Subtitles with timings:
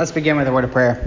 [0.00, 1.06] Let's begin with a word of prayer.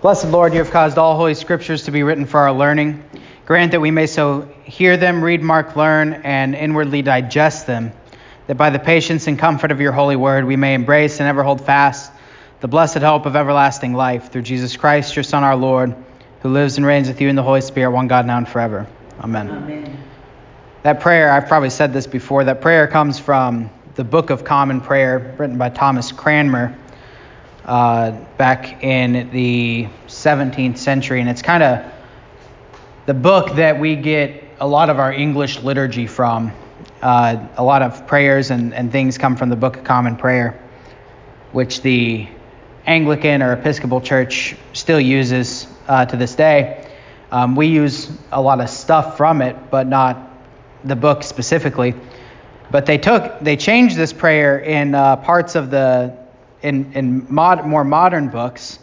[0.00, 3.04] Blessed Lord, you have caused all holy scriptures to be written for our learning.
[3.44, 7.92] Grant that we may so hear them, read, mark, learn, and inwardly digest them,
[8.46, 11.42] that by the patience and comfort of your holy word we may embrace and ever
[11.42, 12.10] hold fast
[12.60, 15.94] the blessed hope of everlasting life through Jesus Christ, your Son, our Lord,
[16.40, 18.86] who lives and reigns with you in the Holy Spirit, one God now and forever.
[19.20, 19.50] Amen.
[19.50, 20.02] Amen.
[20.82, 24.80] That prayer, I've probably said this before, that prayer comes from the Book of Common
[24.80, 26.74] Prayer, written by Thomas Cranmer
[27.64, 31.20] uh, back in the 17th century.
[31.20, 31.92] And it's kind of
[33.06, 36.52] the book that we get a lot of our English liturgy from.
[37.02, 40.58] Uh, a lot of prayers and, and things come from the Book of Common Prayer,
[41.52, 42.26] which the
[42.86, 46.90] Anglican or Episcopal Church still uses uh, to this day.
[47.30, 50.30] Um, we use a lot of stuff from it, but not
[50.84, 51.94] the book specifically.
[52.70, 56.16] But they took, they changed this prayer in uh, parts of the,
[56.64, 58.78] in, in mod, more modern books.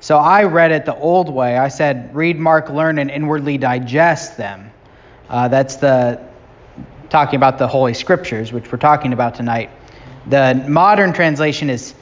[0.00, 1.56] So I read it the old way.
[1.56, 4.70] I said, read, mark, learn, and inwardly digest them.
[5.28, 6.20] Uh, that's the
[7.08, 9.70] talking about the Holy Scriptures, which we're talking about tonight.
[10.26, 11.94] The modern translation is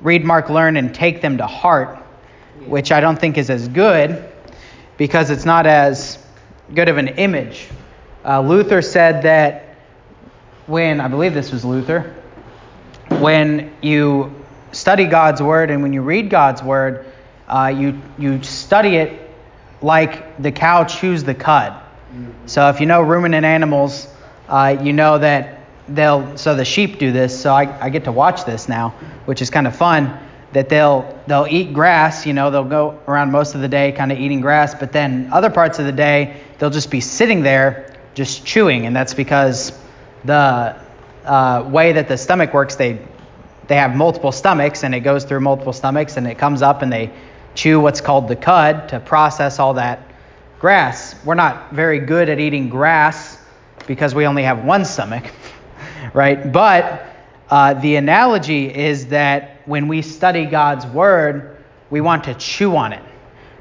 [0.00, 1.96] read, mark, learn, and take them to heart,
[2.66, 4.24] which I don't think is as good
[4.96, 6.24] because it's not as
[6.74, 7.66] good of an image.
[8.24, 9.76] Uh, Luther said that
[10.66, 12.14] when, I believe this was Luther,
[13.18, 14.39] when you
[14.72, 17.06] study God's Word and when you read God's Word,
[17.48, 19.30] uh, you, you study it
[19.82, 21.74] like the cow chews the cud.
[22.46, 24.08] So if you know ruminant animals,
[24.48, 28.12] uh, you know that they'll, so the sheep do this, so I, I get to
[28.12, 28.90] watch this now,
[29.26, 30.18] which is kind of fun,
[30.52, 34.10] that they'll, they'll eat grass, you know, they'll go around most of the day kind
[34.10, 37.96] of eating grass, but then other parts of the day, they'll just be sitting there
[38.14, 39.72] just chewing, and that's because
[40.24, 40.76] the
[41.24, 42.98] uh, way that the stomach works, they
[43.70, 46.92] they have multiple stomachs, and it goes through multiple stomachs, and it comes up, and
[46.92, 47.08] they
[47.54, 50.02] chew what's called the cud to process all that
[50.58, 51.14] grass.
[51.24, 53.38] We're not very good at eating grass
[53.86, 55.30] because we only have one stomach,
[56.14, 56.52] right?
[56.52, 57.06] But
[57.48, 61.56] uh, the analogy is that when we study God's word,
[61.90, 63.04] we want to chew on it,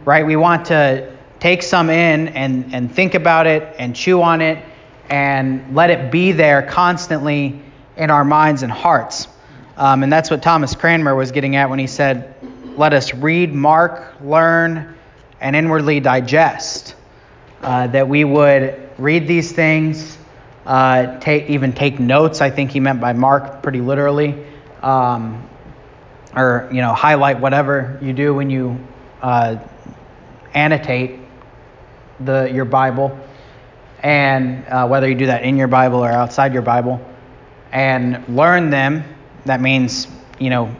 [0.06, 0.26] right?
[0.26, 4.66] We want to take some in and, and think about it and chew on it
[5.08, 7.62] and let it be there constantly
[7.96, 9.28] in our minds and hearts.
[9.80, 12.36] Um, and that's what Thomas Cranmer was getting at when he said,
[12.76, 14.98] Let us read, mark, learn,
[15.40, 16.96] and inwardly digest.
[17.62, 20.18] Uh, that we would read these things,
[20.66, 24.46] uh, take, even take notes, I think he meant by mark pretty literally,
[24.82, 25.48] um,
[26.36, 28.78] or you know highlight whatever you do when you
[29.22, 29.58] uh,
[30.54, 31.20] annotate
[32.20, 33.18] the your Bible
[34.04, 37.00] and uh, whether you do that in your Bible or outside your Bible,
[37.72, 39.04] and learn them.
[39.46, 40.08] That means,
[40.40, 40.76] you know,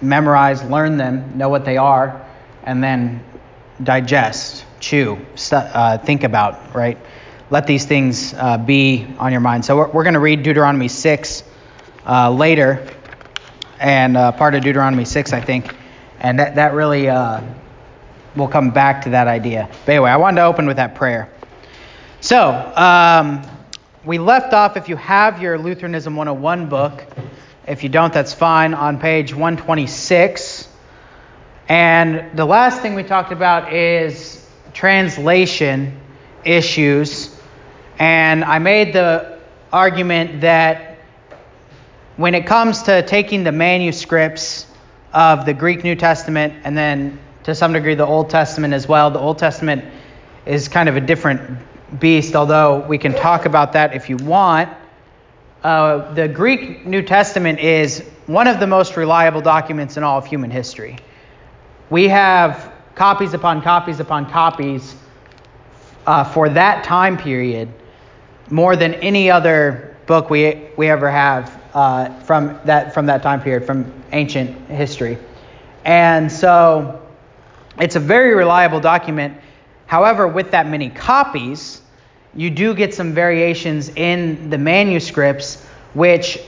[0.00, 2.24] memorize, learn them, know what they are,
[2.62, 3.22] and then
[3.82, 5.18] digest, chew,
[5.52, 6.98] uh, think about, right?
[7.50, 9.64] Let these things uh, be on your mind.
[9.64, 11.44] So we're, we're going to read Deuteronomy 6
[12.06, 12.86] uh, later,
[13.78, 15.74] and uh, part of Deuteronomy 6, I think,
[16.20, 17.40] and that, that really uh,
[18.34, 19.68] will come back to that idea.
[19.84, 21.30] But anyway, I wanted to open with that prayer.
[22.20, 23.42] So, um,
[24.04, 27.04] we left off, if you have your Lutheranism 101 book,
[27.66, 30.68] if you don't, that's fine, on page 126.
[31.68, 36.00] And the last thing we talked about is translation
[36.44, 37.36] issues.
[37.98, 39.40] And I made the
[39.72, 40.98] argument that
[42.16, 44.66] when it comes to taking the manuscripts
[45.12, 49.10] of the Greek New Testament and then to some degree the Old Testament as well,
[49.10, 49.84] the Old Testament
[50.46, 51.58] is kind of a different
[51.98, 54.68] beast, although we can talk about that if you want.
[55.66, 60.24] Uh, the Greek New Testament is one of the most reliable documents in all of
[60.24, 60.96] human history.
[61.90, 64.94] We have copies upon copies upon copies
[66.06, 67.68] uh, for that time period,
[68.48, 73.42] more than any other book we, we ever have uh, from, that, from that time
[73.42, 75.18] period, from ancient history.
[75.84, 77.04] And so
[77.76, 79.36] it's a very reliable document.
[79.86, 81.82] However, with that many copies,
[82.36, 85.62] you do get some variations in the manuscripts,
[85.94, 86.38] which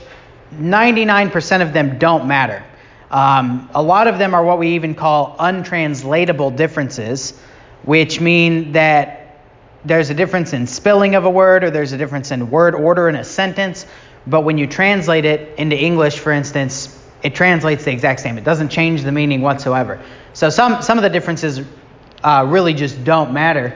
[0.53, 2.63] 99% of them don't matter.
[3.11, 7.39] Um, a lot of them are what we even call untranslatable differences,
[7.83, 9.39] which mean that
[9.83, 13.09] there's a difference in spelling of a word or there's a difference in word order
[13.09, 13.85] in a sentence,
[14.27, 18.37] but when you translate it into English, for instance, it translates the exact same.
[18.37, 19.99] It doesn't change the meaning whatsoever.
[20.33, 21.61] So some, some of the differences
[22.23, 23.75] uh, really just don't matter.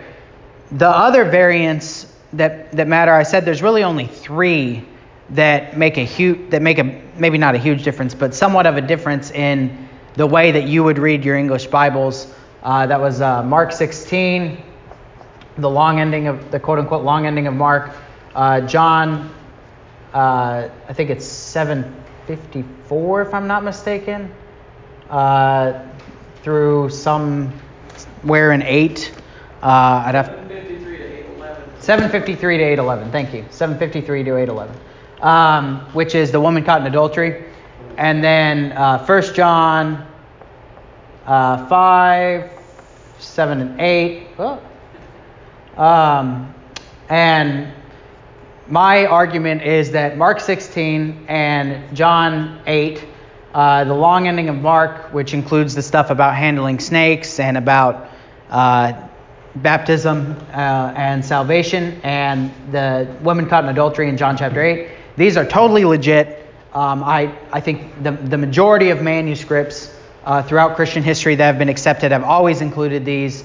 [0.74, 4.84] The other variants that, that matter, I said there's really only three
[5.30, 8.76] that make a huge, that make a, maybe not a huge difference, but somewhat of
[8.76, 12.34] a difference in the way that you would read your English Bibles.
[12.64, 14.58] Uh, that was uh, Mark 16,
[15.60, 17.92] the long ending of the quote unquote long ending of Mark.
[18.34, 19.32] Uh, John,
[20.12, 24.34] uh, I think it's 754, if I'm not mistaken,
[25.12, 25.86] uh,
[26.42, 29.20] through somewhere in 8.
[29.64, 31.82] Uh, I'd have 753 to 811.
[31.82, 33.12] 753 to 811.
[33.14, 33.46] Thank you.
[33.50, 34.76] 753 to 811.
[35.22, 37.46] Um, which is the woman caught in adultery.
[37.98, 40.06] And then uh, 1 John
[41.26, 42.52] uh, 5,
[43.20, 44.28] 7, and 8.
[44.38, 44.62] Oh.
[45.78, 46.54] Um,
[47.08, 47.72] and
[48.68, 53.06] my argument is that Mark 16 and John 8,
[53.54, 58.10] uh, the long ending of Mark, which includes the stuff about handling snakes and about
[58.50, 59.08] uh,
[59.56, 65.38] baptism uh, and salvation, and the woman caught in adultery in John chapter 8, these
[65.38, 66.48] are totally legit.
[66.74, 69.96] Um, I, I think the, the majority of manuscripts
[70.26, 73.44] uh, throughout Christian history that have been accepted have always included these.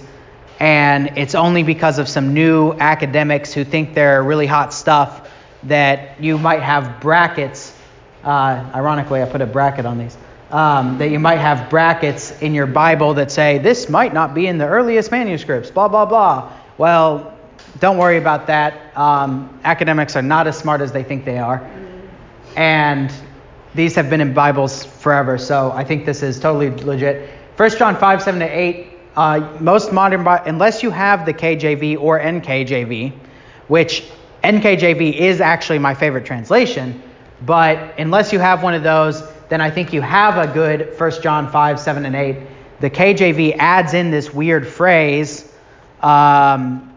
[0.61, 5.29] And it's only because of some new academics who think they're really hot stuff
[5.65, 7.75] that you might have brackets.
[8.25, 10.17] Uh, ironically, I put a bracket on these.
[10.51, 14.47] Um, that you might have brackets in your Bible that say, this might not be
[14.47, 16.51] in the earliest manuscripts, blah, blah, blah.
[16.79, 17.37] Well,
[17.81, 18.97] don't worry about that.
[18.97, 21.69] Um, academics are not as smart as they think they are.
[22.57, 23.13] And
[23.75, 27.29] these have been in Bibles forever, so I think this is totally legit.
[27.57, 28.87] 1 John 5, 7 to 8.
[29.17, 33.13] Uh, most modern, unless you have the KJV or NKJV,
[33.67, 34.05] which
[34.45, 37.03] NKJV is actually my favorite translation,
[37.45, 41.23] but unless you have one of those, then I think you have a good 1
[41.23, 42.37] John 5, 7, and 8.
[42.81, 45.51] The KJV adds in this weird phrase
[46.01, 46.95] um,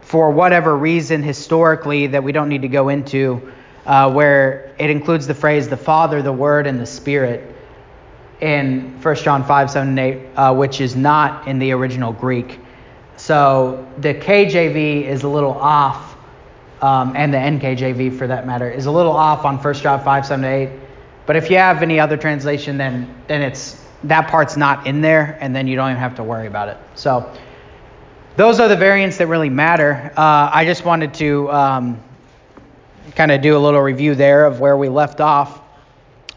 [0.00, 3.52] for whatever reason historically that we don't need to go into,
[3.86, 7.54] uh, where it includes the phrase the Father, the Word, and the Spirit
[8.40, 12.58] in 1 John 5, 7, and 8, uh, which is not in the original Greek.
[13.16, 16.16] So the KJV is a little off,
[16.80, 20.26] um, and the NKJV for that matter, is a little off on 1 John 5,
[20.26, 20.81] 7, 8.
[21.26, 25.38] But if you have any other translation, then, then it's that part's not in there,
[25.40, 26.76] and then you don't even have to worry about it.
[26.94, 27.32] So
[28.36, 30.12] those are the variants that really matter.
[30.16, 32.02] Uh, I just wanted to um,
[33.14, 35.60] kind of do a little review there of where we left off.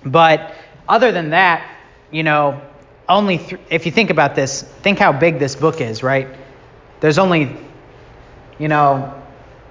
[0.05, 0.53] But
[0.87, 1.67] other than that,
[2.11, 2.61] you know,
[3.09, 6.27] only th- if you think about this, think how big this book is, right?
[6.99, 7.55] There's only,
[8.59, 9.13] you know,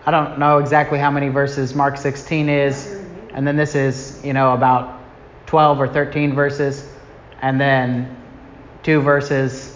[0.07, 2.87] I don't know exactly how many verses Mark 16 is,
[3.33, 4.94] and then this is, you know, about
[5.55, 6.85] 12 or 13 verses,
[7.41, 8.21] and then
[8.83, 9.75] two verses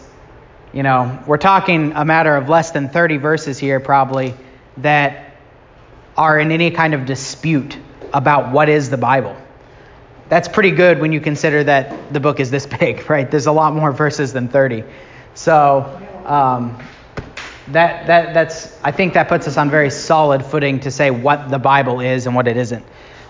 [0.73, 4.35] you know, we're talking a matter of less than 30 verses here, probably,
[4.79, 5.37] that
[6.17, 7.79] are in any kind of dispute
[8.13, 9.37] about what is the Bible.
[10.29, 13.31] That's pretty good when you consider that the book is this big, right?
[13.31, 14.85] There's a lot more verses than 30.
[15.35, 16.77] So, um,
[17.69, 21.51] that, that, that's, I think that puts us on very solid footing to say what
[21.51, 22.85] the Bible is and what it isn't.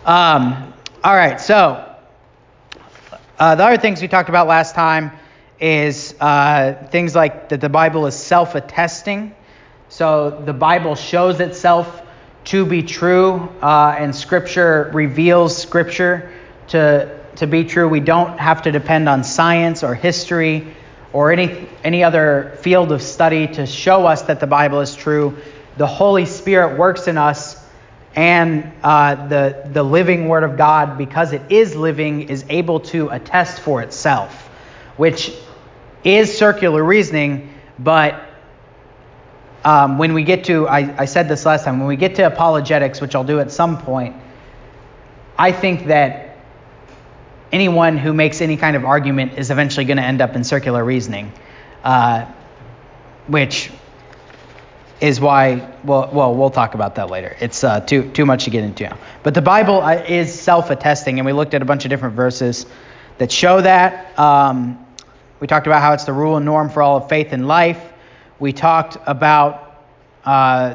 [0.05, 0.73] Um,
[1.05, 1.88] all right, so
[3.39, 5.13] uh, the other things we talked about last time
[5.61, 9.35] is uh, things like that the Bible is self attesting.
[9.89, 12.03] So the Bible shows itself
[12.47, 16.33] to be true, uh, and Scripture reveals Scripture
[16.69, 17.89] to, to be true.
[17.89, 20.75] We don't have to depend on science or history
[21.13, 25.39] or any, any other field of study to show us that the Bible is true.
[25.77, 27.65] The Holy Spirit works in us,
[28.19, 33.11] and uh, the, the living Word of God, because it is living, is able to
[33.11, 34.49] attest for itself,
[34.97, 35.33] which
[36.03, 38.21] is circular reasoning, but
[39.65, 42.27] um, when we get to, I, I said this last time, when we get to
[42.27, 44.17] apologetics, which I'll do at some point,
[45.39, 46.39] I think that
[47.53, 50.85] anyone who makes any kind of argument is eventually going to end up in circular
[50.85, 51.33] reasoning,
[51.85, 52.25] uh,
[53.29, 53.71] which
[55.01, 57.37] is why, well, well, we'll talk about that later.
[57.41, 58.99] It's uh, too too much to get into now.
[59.23, 62.67] But the Bible uh, is self-attesting, and we looked at a bunch of different verses
[63.19, 64.19] that show that.
[64.19, 64.85] Um,
[65.41, 67.81] we talked about how it's the rule and norm for all of faith and life.
[68.41, 69.85] We talked about
[70.25, 70.75] uh,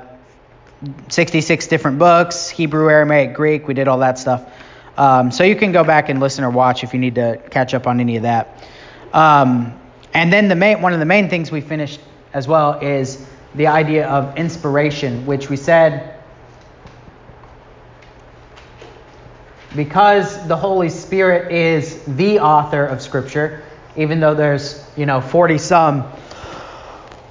[1.09, 3.67] 66 different books, Hebrew, Aramaic, Greek.
[3.67, 4.49] We did all that stuff.
[4.97, 7.73] Um, so you can go back and listen or watch if you need to catch
[7.73, 8.63] up on any of that.
[9.11, 9.79] Um,
[10.13, 11.99] and then the main, one of the main things we finished
[12.33, 13.25] as well is
[13.55, 16.13] the idea of inspiration, which we said
[19.75, 23.63] because the Holy Spirit is the author of Scripture,
[23.95, 26.12] even though there's, you know, 40 some,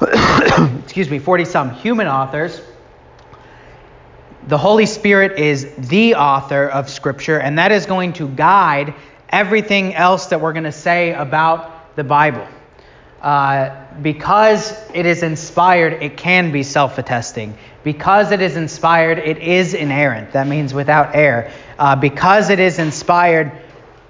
[0.83, 2.61] excuse me, 40 some human authors,
[4.49, 8.95] the Holy Spirit is the author of Scripture, and that is going to guide
[9.29, 12.47] everything else that we're going to say about the Bible.
[13.23, 13.71] Uh,
[14.03, 17.57] because it is inspired, it can be self attesting.
[17.85, 20.33] Because it is inspired, it is inerrant.
[20.33, 21.51] That means without error.
[21.79, 23.53] Uh, because it is inspired,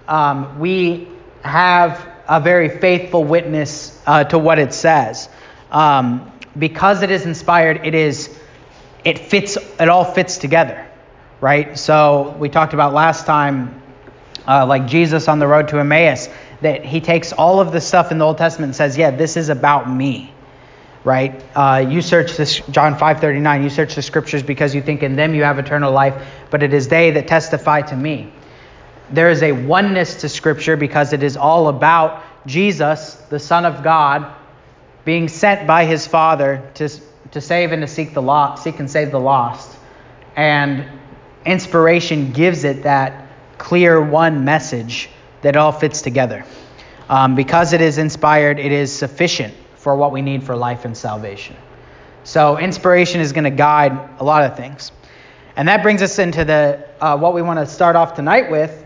[0.08, 1.08] um, we
[1.42, 5.28] have a very faithful witness uh, to what it says.
[5.70, 8.34] Um, because it is inspired, it is
[9.04, 10.86] it fits it all fits together,
[11.40, 11.78] right?
[11.78, 13.82] So we talked about last time,
[14.46, 16.28] uh, like Jesus on the road to Emmaus,
[16.62, 19.36] that he takes all of the stuff in the Old Testament and says, "Yeah, this
[19.36, 20.32] is about me."
[21.04, 21.42] Right?
[21.54, 23.62] Uh, you search this John 5:39.
[23.62, 26.14] You search the scriptures because you think in them you have eternal life,
[26.50, 28.32] but it is they that testify to me.
[29.12, 33.82] There is a oneness to Scripture because it is all about Jesus, the Son of
[33.82, 34.26] God,
[35.04, 36.88] being sent by his Father to,
[37.32, 39.76] to save and to seek the lost, seek and save the lost.
[40.34, 40.86] And
[41.44, 43.26] inspiration gives it that
[43.58, 45.10] clear one message
[45.42, 46.44] that all fits together.
[47.08, 50.96] Um, because it is inspired, it is sufficient for what we need for life and
[50.96, 51.56] salvation.
[52.24, 54.92] So inspiration is going to guide a lot of things.
[55.56, 58.84] And that brings us into the uh, what we want to start off tonight with,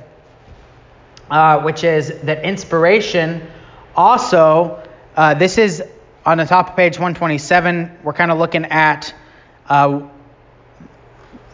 [1.30, 3.46] uh, which is that inspiration
[3.94, 4.82] also,
[5.16, 5.82] uh, this is
[6.25, 7.98] on the top of page 127.
[8.02, 9.14] We're kind of looking at
[9.68, 10.02] uh,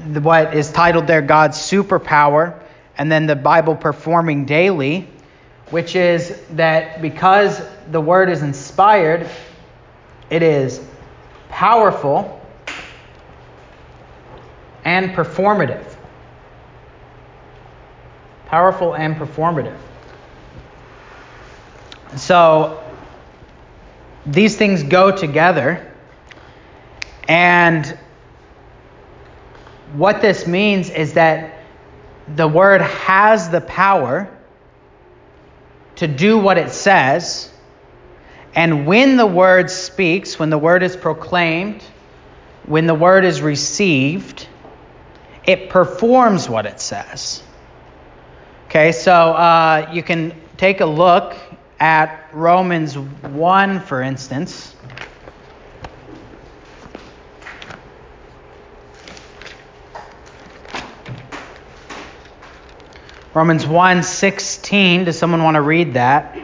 [0.00, 2.61] the, what is titled there God's superpower,
[2.98, 5.08] and then the Bible performing daily,
[5.70, 9.28] which is that because the word is inspired,
[10.30, 10.80] it is
[11.48, 12.40] powerful
[14.84, 15.92] and performative
[18.52, 19.78] powerful and performative.
[22.16, 22.84] So
[24.26, 25.90] these things go together.
[27.28, 27.98] And
[29.94, 31.61] what this means is that
[32.28, 34.28] the word has the power
[35.96, 37.50] to do what it says.
[38.54, 41.82] And when the word speaks, when the word is proclaimed,
[42.66, 44.46] when the word is received,
[45.44, 47.42] it performs what it says.
[48.66, 51.34] Okay, so uh, you can take a look
[51.80, 54.74] at Romans 1, for instance.
[63.34, 65.04] Romans 1 16.
[65.04, 66.36] Does someone want to read that?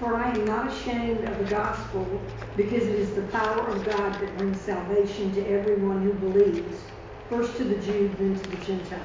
[0.00, 2.22] For I am not ashamed of the gospel,
[2.56, 6.80] because it is the power of God that brings salvation to everyone who believes,
[7.28, 8.98] first to the Jew, then to the Gentile.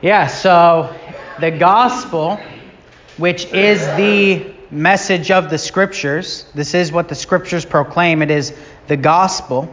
[0.00, 0.96] Yeah, so
[1.38, 2.40] the gospel,
[3.16, 8.52] which is the message of the scriptures, this is what the scriptures proclaim, it is
[8.88, 9.72] the gospel.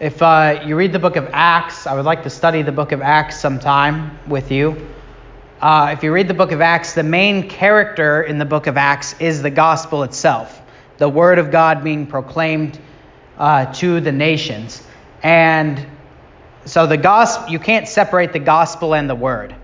[0.00, 2.90] If uh, you read the book of Acts, I would like to study the book
[2.90, 4.88] of Acts sometime with you.
[5.60, 8.76] Uh, if you read the book of Acts, the main character in the book of
[8.76, 10.60] Acts is the gospel itself,
[10.98, 12.78] the word of God being proclaimed
[13.38, 14.82] uh, to the nations.
[15.22, 15.86] And
[16.66, 19.54] so the gospel, you can't separate the gospel and the word,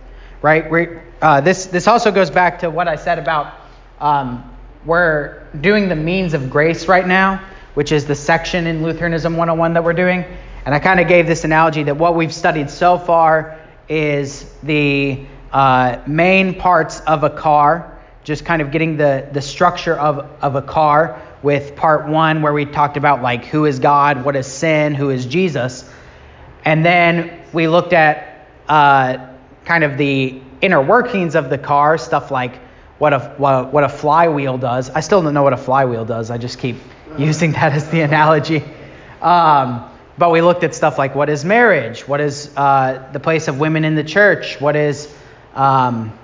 [0.41, 1.03] right?
[1.21, 3.53] Uh, this this also goes back to what I said about
[4.01, 4.51] um,
[4.87, 7.45] we're doing the means of grace right now,
[7.75, 10.25] which is the section in Lutheranism 101 that we're doing,
[10.65, 13.59] and I kind of gave this analogy that what we've studied so far
[13.91, 19.95] is the uh, main parts of a car, just kind of getting the the structure
[19.95, 24.25] of of a car with part one where we talked about like who is God,
[24.25, 25.89] what is sin, who is Jesus.
[26.65, 29.27] And then we looked at uh,
[29.65, 32.57] kind of the inner workings of the car, stuff like
[32.99, 34.89] what a, what a flywheel does.
[34.89, 36.31] I still don't know what a flywheel does.
[36.31, 36.77] I just keep
[37.19, 38.63] using that as the analogy.
[39.21, 42.07] Um, but we looked at stuff like what is marriage?
[42.07, 44.61] What is uh, the place of women in the church?
[44.61, 45.13] What is
[45.55, 46.19] um,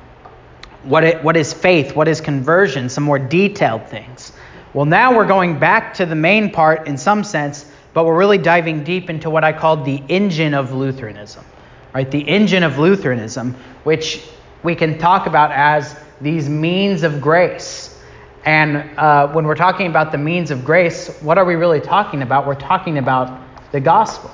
[0.85, 1.95] what, it, what is faith?
[1.95, 2.89] What is conversion?
[2.89, 4.33] Some more detailed things.
[4.75, 7.67] Well, now we're going back to the main part in some sense
[7.99, 11.45] but we're really diving deep into what I called the engine of Lutheranism,
[11.93, 12.09] right?
[12.09, 14.23] The engine of Lutheranism, which
[14.63, 17.99] we can talk about as these means of grace.
[18.45, 22.23] And uh, when we're talking about the means of grace, what are we really talking
[22.23, 22.47] about?
[22.47, 23.41] We're talking about
[23.73, 24.31] the gospel.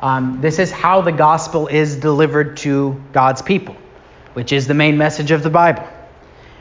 [0.00, 3.76] Um, this is how the gospel is delivered to God's people,
[4.34, 5.86] which is the main message of the Bible.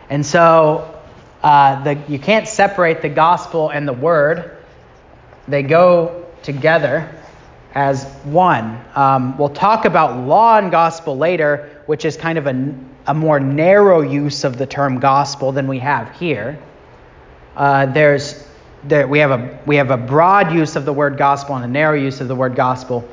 [0.09, 1.01] And so
[1.43, 4.57] uh, the, you can't separate the gospel and the word
[5.47, 7.09] they go together
[7.73, 8.83] as one.
[8.95, 12.75] Um, we'll talk about law and gospel later, which is kind of a,
[13.07, 16.59] a more narrow use of the term gospel than we have here.
[17.55, 18.47] Uh, there's
[18.83, 21.67] there, we have a we have a broad use of the word gospel and a
[21.67, 23.07] narrow use of the word gospel.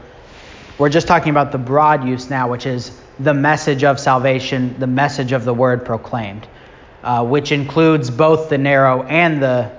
[0.79, 4.87] We're just talking about the broad use now, which is the message of salvation, the
[4.87, 6.47] message of the word proclaimed,
[7.03, 9.77] uh, which includes both the narrow and the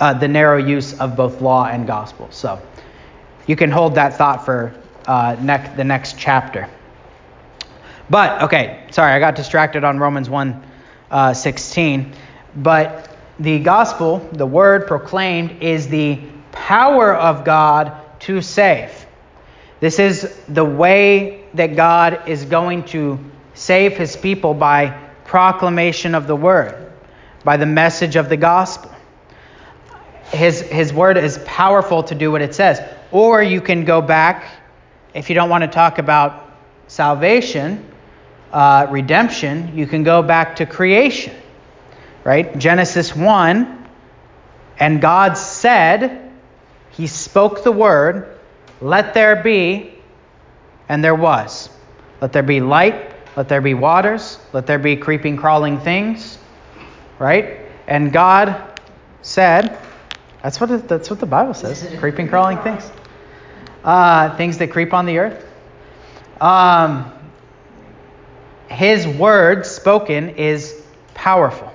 [0.00, 2.28] uh, the narrow use of both law and gospel.
[2.30, 2.60] So
[3.46, 4.74] you can hold that thought for
[5.06, 6.68] uh, next the next chapter.
[8.10, 10.62] But okay, sorry, I got distracted on Romans 1
[11.10, 12.12] uh, 16.
[12.56, 16.20] But the gospel, the word proclaimed, is the
[16.52, 19.06] power of God to save.
[19.80, 23.18] This is the way that God is going to
[23.54, 24.90] save his people by
[25.24, 26.92] proclamation of the word,
[27.44, 28.90] by the message of the gospel.
[30.30, 32.80] His, his word is powerful to do what it says.
[33.12, 34.44] Or you can go back,
[35.14, 36.50] if you don't want to talk about
[36.88, 37.88] salvation,
[38.52, 41.34] uh, redemption, you can go back to creation,
[42.24, 42.56] right?
[42.58, 43.88] Genesis 1,
[44.78, 46.32] and God said,
[46.90, 48.38] He spoke the word,
[48.80, 49.93] let there be,
[50.88, 51.70] and there was.
[52.20, 56.38] Let there be light, let there be waters, let there be creeping, crawling things,
[57.18, 57.58] right?
[57.86, 58.80] And God
[59.22, 59.78] said,
[60.42, 62.90] that's what, it, that's what the Bible says creeping, crawling things.
[63.82, 65.46] Uh, things that creep on the earth.
[66.40, 67.12] Um,
[68.68, 70.82] his word spoken is
[71.14, 71.72] powerful,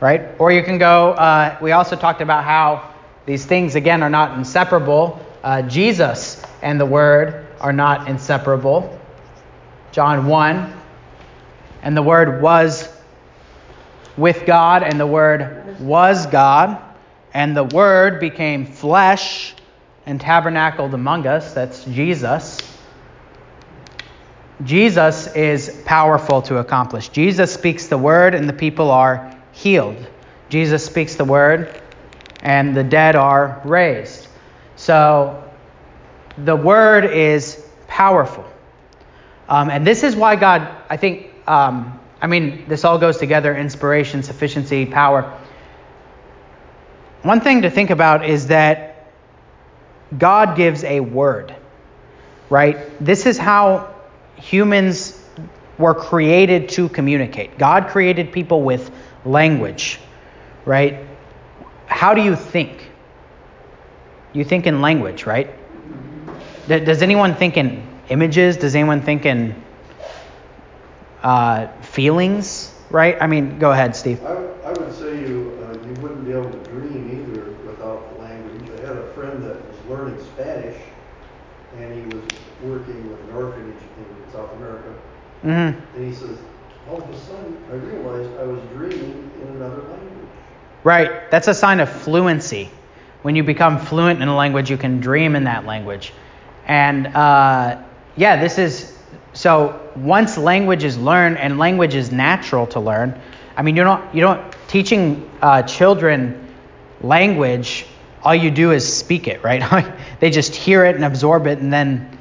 [0.00, 0.22] right?
[0.38, 2.94] Or you can go, uh, we also talked about how
[3.26, 5.24] these things, again, are not inseparable.
[5.42, 9.00] Uh, Jesus and the word are not inseparable.
[9.90, 10.80] John 1.
[11.82, 12.86] And the word was
[14.18, 16.78] with God, and the word was God,
[17.32, 19.54] and the word became flesh
[20.04, 21.54] and tabernacled among us.
[21.54, 22.60] That's Jesus.
[24.62, 27.08] Jesus is powerful to accomplish.
[27.08, 30.06] Jesus speaks the word, and the people are healed.
[30.50, 31.80] Jesus speaks the word,
[32.42, 34.28] and the dead are raised.
[34.76, 35.43] So
[36.38, 38.44] the word is powerful.
[39.48, 43.54] Um, and this is why God, I think, um, I mean, this all goes together
[43.54, 45.38] inspiration, sufficiency, power.
[47.22, 49.10] One thing to think about is that
[50.16, 51.54] God gives a word,
[52.50, 52.78] right?
[53.04, 53.94] This is how
[54.36, 55.20] humans
[55.78, 57.58] were created to communicate.
[57.58, 58.90] God created people with
[59.24, 59.98] language,
[60.64, 61.06] right?
[61.86, 62.90] How do you think?
[64.32, 65.50] You think in language, right?
[66.66, 68.56] Does anyone think in images?
[68.56, 69.54] Does anyone think in
[71.22, 73.16] uh, feelings, right?
[73.20, 74.22] I mean, go ahead, Steve.
[74.24, 74.32] I,
[74.64, 78.70] I would say you, uh, you wouldn't be able to dream either without language.
[78.78, 80.80] I had a friend that was learning Spanish,
[81.78, 82.24] and he was
[82.62, 84.94] working with an orphanage in South America.
[85.42, 85.96] Mm-hmm.
[85.96, 86.38] And he says,
[86.88, 90.28] all of a sudden, I realized I was dreaming in another language.
[90.82, 91.30] Right.
[91.30, 92.70] That's a sign of fluency.
[93.22, 96.12] When you become fluent in a language, you can dream in that language.
[96.66, 97.82] And uh,
[98.16, 98.96] yeah, this is
[99.32, 103.20] so once language is learned, and language is natural to learn.
[103.56, 106.54] I mean, you're not you don't teaching uh, children
[107.00, 107.86] language.
[108.22, 109.94] All you do is speak it, right?
[110.20, 112.18] they just hear it and absorb it, and then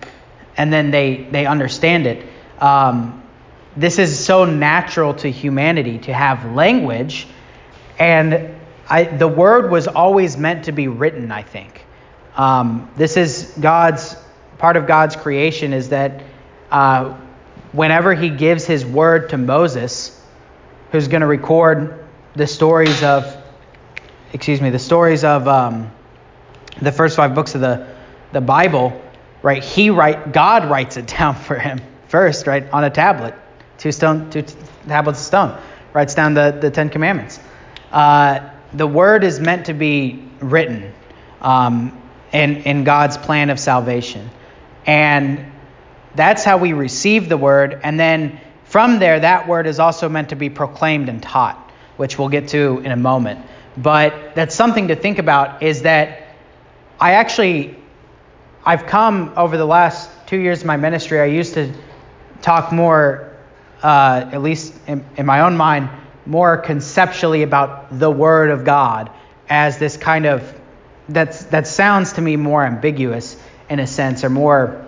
[0.57, 2.25] and then they they understand it.
[2.59, 3.23] Um,
[3.75, 7.27] this is so natural to humanity to have language,
[7.97, 8.55] and
[8.89, 11.31] I, the word was always meant to be written.
[11.31, 11.85] I think
[12.35, 14.15] um, this is God's
[14.57, 16.23] part of God's creation is that
[16.71, 17.17] uh,
[17.71, 20.19] whenever He gives His word to Moses,
[20.91, 23.35] who's going to record the stories of,
[24.31, 25.91] excuse me, the stories of um,
[26.81, 27.93] the first five books of the
[28.33, 28.99] the Bible,
[29.41, 29.63] right?
[29.63, 33.33] He write God writes it down for him first, right, on a tablet,
[33.77, 34.43] two stone, two
[34.87, 35.61] tablets of stone,
[35.93, 37.39] writes down the the Ten Commandments.
[37.91, 40.91] Uh, the word is meant to be written
[41.41, 41.97] um,
[42.31, 44.29] in in God's plan of salvation,
[44.85, 45.51] and
[46.15, 50.29] that's how we receive the word, and then from there, that word is also meant
[50.29, 53.45] to be proclaimed and taught, which we'll get to in a moment.
[53.77, 55.63] But that's something to think about.
[55.63, 56.27] Is that
[56.99, 57.75] I actually
[58.65, 61.19] I've come over the last two years of my ministry.
[61.19, 61.73] I used to
[62.41, 63.35] talk more,
[63.81, 65.89] uh, at least in, in, my own mind,
[66.25, 69.11] more conceptually about the Word of God
[69.49, 70.61] as this kind of
[71.09, 73.35] that's that sounds to me more ambiguous
[73.73, 74.85] in a sense, are more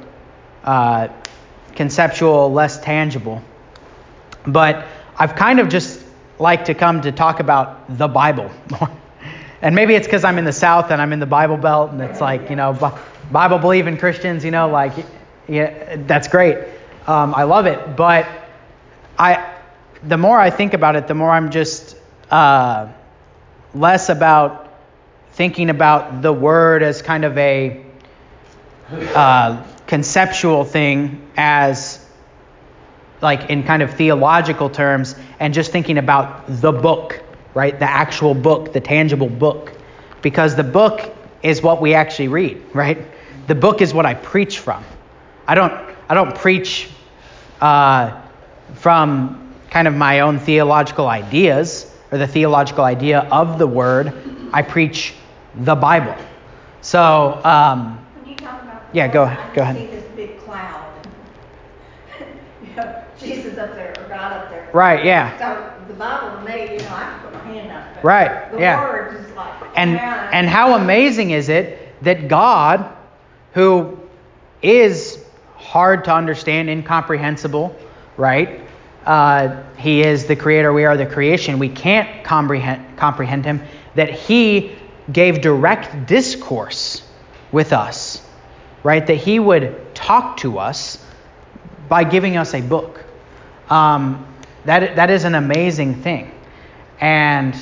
[0.64, 1.08] uh,
[1.76, 3.42] conceptual, less tangible.
[4.46, 4.86] But
[5.18, 6.04] I've kind of just
[6.38, 8.90] like to come to talk about the Bible more.
[9.62, 12.00] And maybe it's because I'm in the South and I'm in the Bible Belt, and
[12.00, 12.74] it's like, you know,
[13.32, 14.94] Bible believing Christians, you know, like,
[15.48, 16.58] yeah, that's great.
[17.08, 17.96] Um, I love it.
[17.96, 18.28] But
[19.18, 19.56] I,
[20.04, 21.98] the more I think about it, the more I'm just
[22.30, 22.90] uh,
[23.74, 24.72] less about
[25.32, 27.85] thinking about the word as kind of a
[28.92, 32.06] uh, conceptual thing as
[33.22, 37.22] like in kind of theological terms and just thinking about the book,
[37.54, 37.78] right?
[37.78, 39.72] The actual book, the tangible book.
[40.22, 42.98] Because the book is what we actually read, right?
[43.48, 44.84] The book is what I preach from.
[45.48, 45.74] I don't
[46.10, 46.90] I don't preach
[47.62, 48.22] uh,
[48.76, 54.14] from kind of my own theological ideas or the theological idea of the word.
[54.54, 55.14] I preach
[55.56, 56.16] the Bible.
[56.82, 59.76] So um, When you talk about the Yeah, go- go I ahead.
[59.76, 60.86] see this big cloud.
[62.64, 64.70] you know, Jesus up there or God up there.
[64.74, 65.38] right, yeah.
[65.38, 68.04] So the Bible to me, you know, I can put my hand up.
[68.04, 68.82] Right, The yeah.
[68.82, 69.54] word is like.
[69.76, 72.94] And and how amazing is it that God,
[73.54, 74.00] who
[74.62, 75.24] is
[75.56, 77.76] hard to understand, incomprehensible,
[78.18, 78.62] right?
[79.06, 81.60] Uh, he is the creator, we are the creation.
[81.60, 83.62] We can't comprehend comprehend him.
[83.96, 84.76] That he
[85.12, 87.04] gave direct discourse
[87.52, 88.22] with us,
[88.86, 89.06] right?
[89.08, 91.04] That he would talk to us
[91.90, 93.04] by giving us a book.
[93.70, 94.26] Um,
[94.66, 96.32] that that is an amazing thing,
[97.02, 97.56] and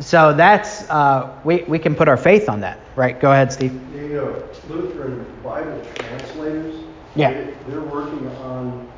[0.00, 3.20] so that's uh, we we can put our faith on that, right?
[3.20, 3.72] Go ahead, Steve.
[3.92, 6.74] The uh, Lutheran Bible translators,
[7.14, 7.32] Yeah.
[7.32, 8.88] they- they're working on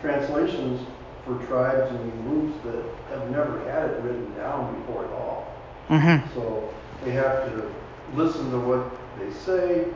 [0.00, 0.80] translations
[1.24, 5.46] for tribes and groups that have never had it written down before at all.
[5.90, 6.34] Mm-hmm.
[6.34, 6.70] So
[7.04, 7.72] they have to
[8.14, 8.84] listen to what
[9.18, 9.86] they say,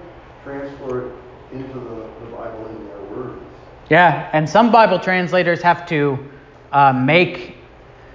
[0.45, 1.13] transfer it
[1.53, 3.43] into the, the Bible in their words.
[3.91, 6.19] Yeah, and some Bible translators have to
[6.73, 7.57] uh, make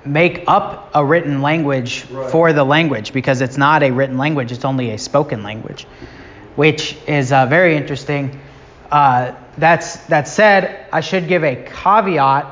[0.06, 2.30] make up a written language Right.
[2.30, 5.86] for the language because it's not a written language; it's only a spoken language,
[6.56, 8.40] which is uh, very interesting.
[8.92, 12.46] Uh, that's that said, I should give a caveat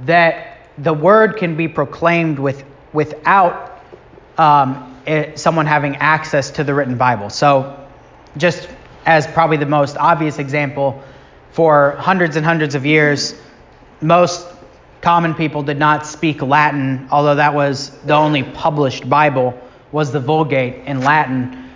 [0.00, 3.82] that the word can be proclaimed with without
[4.36, 7.30] um, it, someone having access to the written Bible.
[7.30, 7.78] So,
[8.36, 8.68] just
[9.06, 11.02] as probably the most obvious example,
[11.52, 13.34] for hundreds and hundreds of years,
[14.02, 14.46] most
[15.00, 19.58] common people did not speak Latin, although that was the only published Bible
[19.92, 21.70] was the Vulgate in Latin.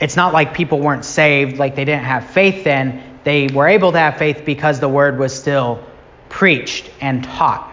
[0.00, 3.20] It's not like people weren't saved, like they didn't have faith then.
[3.24, 5.84] They were able to have faith because the word was still
[6.28, 7.72] preached and taught.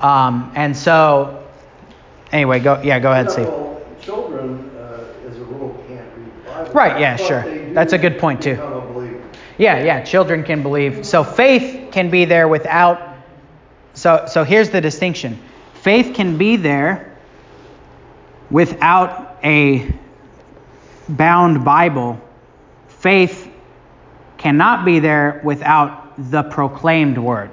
[0.00, 1.46] Um, and so,
[2.32, 3.46] anyway, go yeah, go ahead, Steve.
[3.46, 6.55] Well, children, uh, as a rule, can't read the Bible.
[6.74, 7.72] Right, yeah, sure.
[7.72, 8.56] That's a good point, too.
[9.58, 11.06] Yeah, yeah, children can believe.
[11.06, 13.16] So faith can be there without
[13.96, 15.38] so so here's the distinction.
[15.72, 17.16] Faith can be there
[18.50, 19.90] without a
[21.08, 22.20] bound Bible.
[22.88, 23.50] Faith
[24.36, 27.50] cannot be there without the proclaimed word.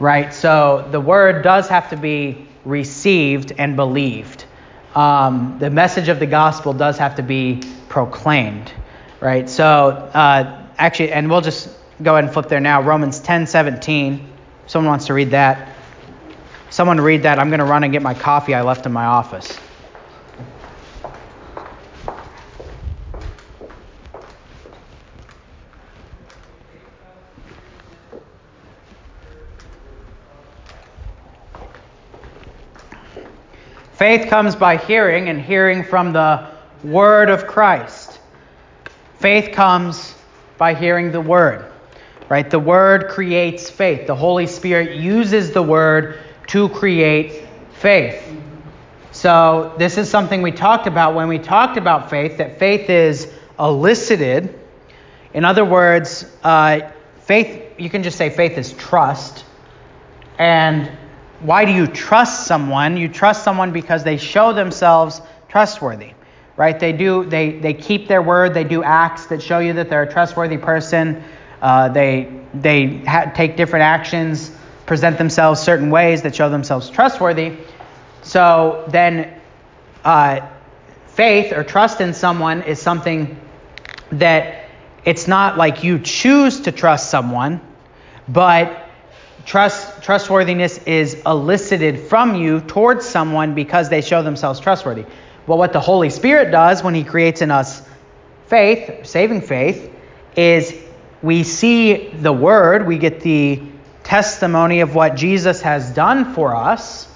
[0.00, 0.34] Right?
[0.34, 4.43] So the word does have to be received and believed.
[4.94, 8.72] Um, the message of the gospel does have to be proclaimed.
[9.20, 9.48] Right?
[9.48, 11.68] So uh, actually, and we'll just
[12.02, 12.82] go ahead and flip there now.
[12.82, 14.28] Romans 10 17.
[14.66, 15.74] Someone wants to read that.
[16.70, 17.38] Someone read that.
[17.38, 19.58] I'm going to run and get my coffee I left in my office.
[34.04, 36.46] Faith comes by hearing, and hearing from the
[36.82, 38.20] word of Christ.
[39.18, 40.14] Faith comes
[40.58, 41.72] by hearing the word,
[42.28, 42.50] right?
[42.50, 44.06] The word creates faith.
[44.06, 48.22] The Holy Spirit uses the word to create faith.
[49.10, 53.32] So, this is something we talked about when we talked about faith that faith is
[53.58, 54.54] elicited.
[55.32, 56.90] In other words, uh,
[57.22, 59.46] faith, you can just say faith is trust.
[60.38, 60.90] And
[61.40, 62.96] why do you trust someone?
[62.96, 66.12] You trust someone because they show themselves trustworthy,
[66.56, 66.78] right?
[66.78, 67.24] They do.
[67.24, 68.54] They they keep their word.
[68.54, 71.22] They do acts that show you that they're a trustworthy person.
[71.60, 74.50] Uh, they they ha- take different actions,
[74.86, 77.56] present themselves certain ways that show themselves trustworthy.
[78.22, 79.40] So then,
[80.04, 80.40] uh,
[81.06, 83.40] faith or trust in someone is something
[84.12, 84.68] that
[85.04, 87.60] it's not like you choose to trust someone,
[88.28, 88.83] but
[89.44, 95.04] trust trustworthiness is elicited from you towards someone because they show themselves trustworthy.
[95.46, 97.82] But what the Holy Spirit does when He creates in us
[98.46, 99.90] faith, saving faith,
[100.36, 100.74] is
[101.22, 103.62] we see the Word, we get the
[104.02, 107.08] testimony of what Jesus has done for us,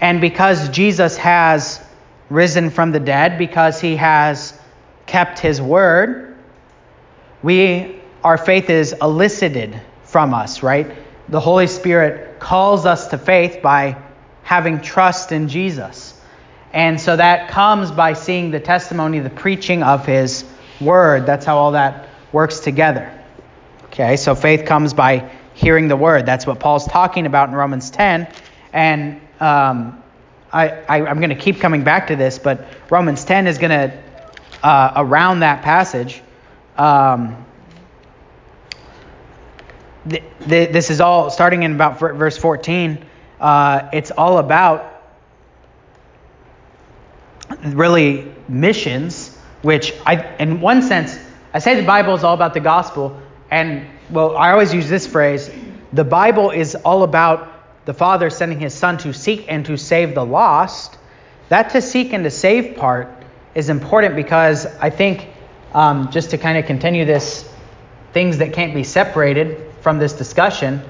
[0.00, 1.80] and because Jesus has
[2.28, 4.58] risen from the dead, because He has
[5.06, 6.36] kept His Word,
[7.42, 11.03] we our faith is elicited from us, right?
[11.28, 13.96] The Holy Spirit calls us to faith by
[14.42, 16.20] having trust in Jesus.
[16.72, 20.44] And so that comes by seeing the testimony, the preaching of his
[20.80, 21.24] word.
[21.24, 23.10] That's how all that works together.
[23.86, 26.26] Okay, so faith comes by hearing the word.
[26.26, 28.28] That's what Paul's talking about in Romans 10.
[28.72, 30.02] And um,
[30.52, 33.70] I, I, am going to keep coming back to this, but Romans 10 is going
[33.70, 33.98] to,
[34.62, 36.22] uh, around that passage,
[36.76, 37.43] um,
[40.44, 43.04] th- th- this is all starting in about verse 14.
[43.40, 45.02] Uh, it's all about
[47.64, 51.18] really missions, which I, in one sense,
[51.52, 55.06] I say the Bible is all about the gospel, and well, I always use this
[55.06, 55.50] phrase:
[55.92, 57.50] the Bible is all about
[57.84, 60.98] the Father sending His Son to seek and to save the lost.
[61.50, 63.08] That to seek and to save part
[63.54, 65.28] is important because I think
[65.74, 67.48] um, just to kind of continue this
[68.12, 70.80] things that can't be separated from this discussion,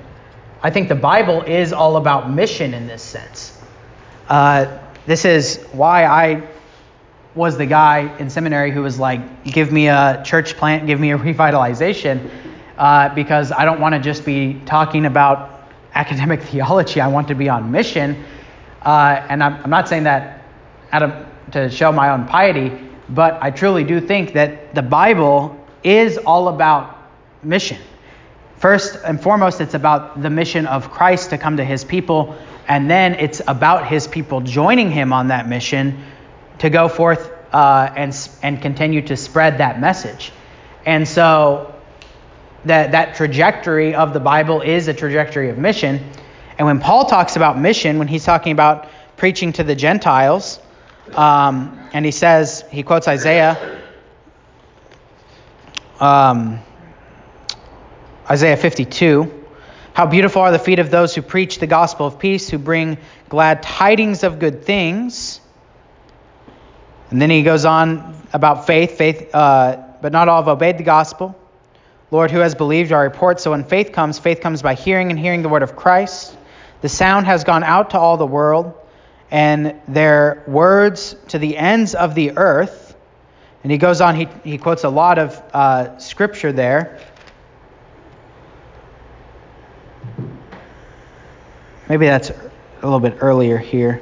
[0.63, 3.61] I think the Bible is all about mission in this sense.
[4.29, 6.49] Uh, this is why I
[7.35, 11.11] was the guy in seminary who was like, give me a church plant, give me
[11.11, 12.31] a revitalization,
[12.79, 17.01] uh, because I don't want to just be talking about academic theology.
[17.01, 18.25] I want to be on mission.
[18.81, 20.45] Uh, and I'm, I'm, not saying that
[21.51, 22.71] to show my own piety,
[23.09, 26.97] but I truly do think that the Bible is all about
[27.43, 27.79] mission.
[28.65, 32.35] First and foremost, it's about the mission of Christ to come to his people,
[32.67, 36.03] and then it's about his people joining him on that mission
[36.61, 40.33] to go forth uh, and, and continue to spread that message.
[40.87, 41.75] And so
[42.65, 46.01] that, that trajectory of the Bible is a trajectory of mission.
[46.57, 50.59] And when Paul talks about mission, when he's talking about preaching to the Gentiles,
[51.13, 53.83] um, and he says, he quotes Isaiah,
[56.01, 56.61] um,
[58.31, 59.45] Isaiah 52.
[59.93, 62.97] How beautiful are the feet of those who preach the gospel of peace, who bring
[63.29, 65.41] glad tidings of good things.
[67.11, 70.85] And then he goes on about faith, faith, uh, but not all have obeyed the
[70.85, 71.39] gospel.
[72.11, 73.41] Lord, who has believed our report?
[73.41, 76.35] So when faith comes, faith comes by hearing and hearing the word of Christ.
[76.81, 78.73] The sound has gone out to all the world,
[79.31, 82.97] and their words to the ends of the earth.
[83.63, 87.01] And he goes on, he, he quotes a lot of uh, scripture there.
[91.89, 92.35] Maybe that's a
[92.83, 94.01] little bit earlier here.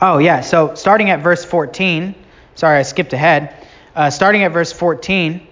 [0.00, 0.42] Oh, yeah.
[0.42, 2.14] So starting at verse 14,
[2.56, 3.66] sorry, I skipped ahead.
[3.96, 5.46] Uh, starting at verse 14,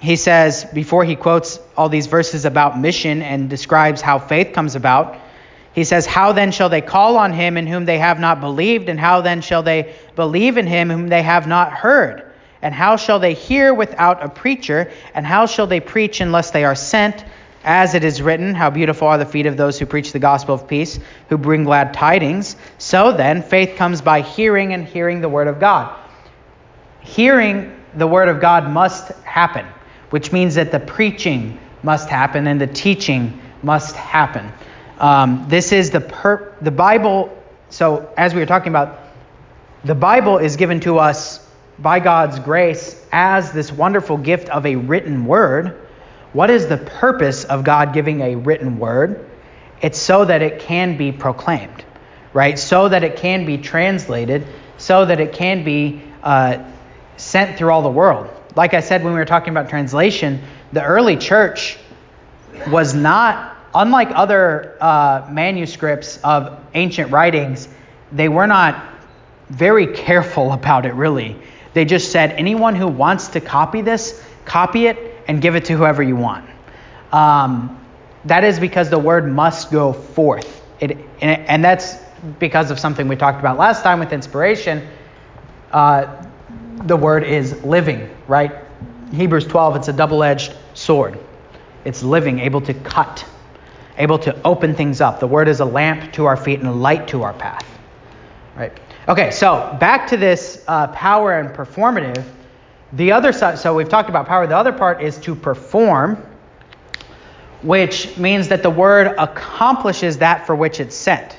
[0.00, 4.76] he says, before he quotes all these verses about mission and describes how faith comes
[4.76, 5.18] about,
[5.74, 8.88] he says, How then shall they call on him in whom they have not believed?
[8.88, 12.32] And how then shall they believe in him whom they have not heard?
[12.62, 14.90] And how shall they hear without a preacher?
[15.14, 17.24] And how shall they preach unless they are sent?
[17.64, 20.54] As it is written, How beautiful are the feet of those who preach the gospel
[20.54, 22.56] of peace, who bring glad tidings.
[22.78, 25.98] So then, faith comes by hearing, and hearing the word of God.
[27.00, 29.66] Hearing the word of God must happen,
[30.10, 34.52] which means that the preaching must happen and the teaching must happen.
[34.98, 37.36] Um, this is the per- the Bible.
[37.70, 39.00] So as we were talking about,
[39.84, 41.45] the Bible is given to us
[41.78, 45.86] by God's grace as this wonderful gift of a written word
[46.36, 49.24] what is the purpose of God giving a written word?
[49.80, 51.82] It's so that it can be proclaimed,
[52.34, 52.58] right?
[52.58, 56.62] So that it can be translated, so that it can be uh,
[57.16, 58.28] sent through all the world.
[58.54, 60.42] Like I said when we were talking about translation,
[60.74, 61.78] the early church
[62.68, 67.66] was not, unlike other uh, manuscripts of ancient writings,
[68.12, 68.84] they were not
[69.48, 71.38] very careful about it, really.
[71.76, 74.96] They just said, anyone who wants to copy this, copy it
[75.28, 76.48] and give it to whoever you want.
[77.12, 77.86] Um,
[78.24, 80.62] that is because the word must go forth.
[80.80, 81.96] It, and that's
[82.38, 84.88] because of something we talked about last time with inspiration.
[85.70, 86.24] Uh,
[86.86, 88.52] the word is living, right?
[89.12, 91.18] Hebrews 12, it's a double edged sword.
[91.84, 93.22] It's living, able to cut,
[93.98, 95.20] able to open things up.
[95.20, 97.68] The word is a lamp to our feet and a light to our path,
[98.56, 98.72] right?
[99.08, 102.24] Okay, so back to this uh, power and performative.
[102.92, 104.48] The other side, so we've talked about power.
[104.48, 106.16] The other part is to perform,
[107.62, 111.38] which means that the word accomplishes that for which it's sent.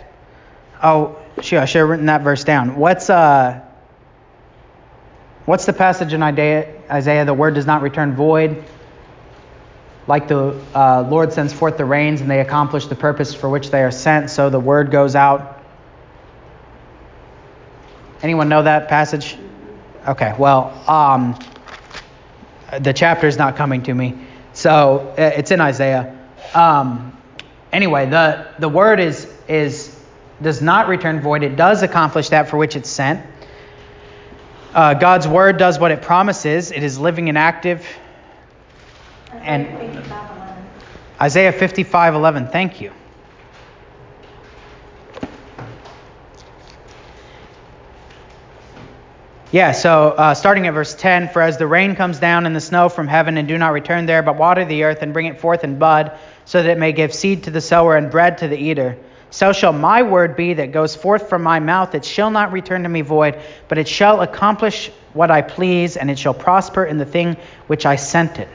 [0.81, 2.77] Oh, sure, I should have written that verse down.
[2.77, 3.61] What's uh,
[5.43, 6.73] what's the passage in Isaiah?
[6.89, 8.63] Isaiah, the word does not return void.
[10.07, 13.71] Like the uh, Lord sends forth the rains, and they accomplish the purpose for which
[13.71, 14.29] they are sent.
[14.29, 15.56] So the word goes out.
[18.21, 19.37] Anyone know that passage?
[20.07, 21.37] Okay, well, um,
[22.79, 24.17] the chapter is not coming to me,
[24.53, 26.17] so it's in Isaiah.
[26.53, 27.15] Um,
[27.71, 29.95] anyway, the the word is is
[30.41, 31.43] does not return void.
[31.43, 33.25] It does accomplish that for which it's sent.
[34.73, 36.71] Uh, God's word does what it promises.
[36.71, 37.87] It is living and active.
[39.33, 39.67] And
[41.21, 42.51] Isaiah 55:11.
[42.51, 42.91] Thank you.
[49.49, 52.59] Yeah, so uh, starting at verse 10 For as the rain comes down and the
[52.59, 55.39] snow from heaven and do not return there, but water the earth and bring it
[55.39, 56.11] forth in bud,
[56.43, 58.97] so that it may give seed to the sower and bread to the eater,
[59.29, 61.95] so shall my word be that goes forth from my mouth.
[61.95, 66.11] It shall not return to me void, but it shall accomplish what I please, and
[66.11, 68.49] it shall prosper in the thing which I sent it.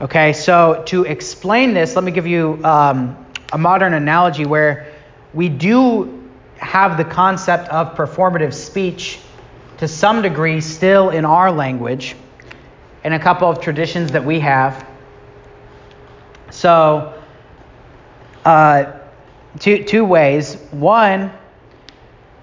[0.00, 4.92] Okay, so to explain this, let me give you um, a modern analogy where
[5.34, 9.18] we do have the concept of performative speech
[9.82, 12.14] to some degree still in our language
[13.02, 14.86] in a couple of traditions that we have.
[16.50, 17.20] So,
[18.44, 18.92] uh,
[19.58, 20.54] two, two ways.
[20.70, 21.32] One,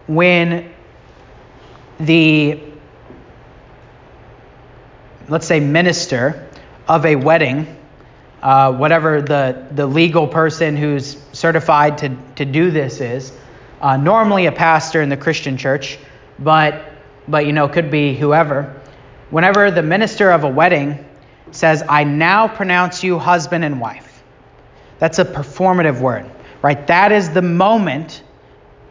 [0.07, 0.69] when
[2.01, 2.59] the,
[5.29, 6.45] let's say, minister
[6.89, 7.73] of a wedding,
[8.41, 13.31] uh, whatever the, the legal person who's certified to, to do this is,
[13.79, 15.97] uh, normally a pastor in the Christian church,
[16.37, 16.98] but
[17.29, 18.75] but you know, could be whoever.
[19.29, 21.05] Whenever the minister of a wedding
[21.51, 24.23] says, I now pronounce you husband and wife,
[24.97, 26.29] that's a performative word,
[26.61, 26.85] right?
[26.87, 28.23] That is the moment,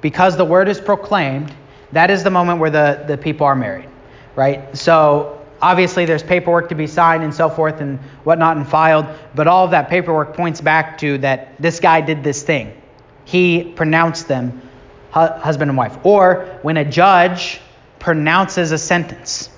[0.00, 1.54] because the word is proclaimed,
[1.92, 3.88] that is the moment where the, the people are married,
[4.36, 4.76] right?
[4.76, 9.48] So obviously there's paperwork to be signed and so forth and whatnot and filed, but
[9.48, 12.80] all of that paperwork points back to that this guy did this thing.
[13.24, 14.62] He pronounced them
[15.10, 15.98] husband and wife.
[16.04, 17.60] Or when a judge
[17.98, 19.50] pronounces a sentence,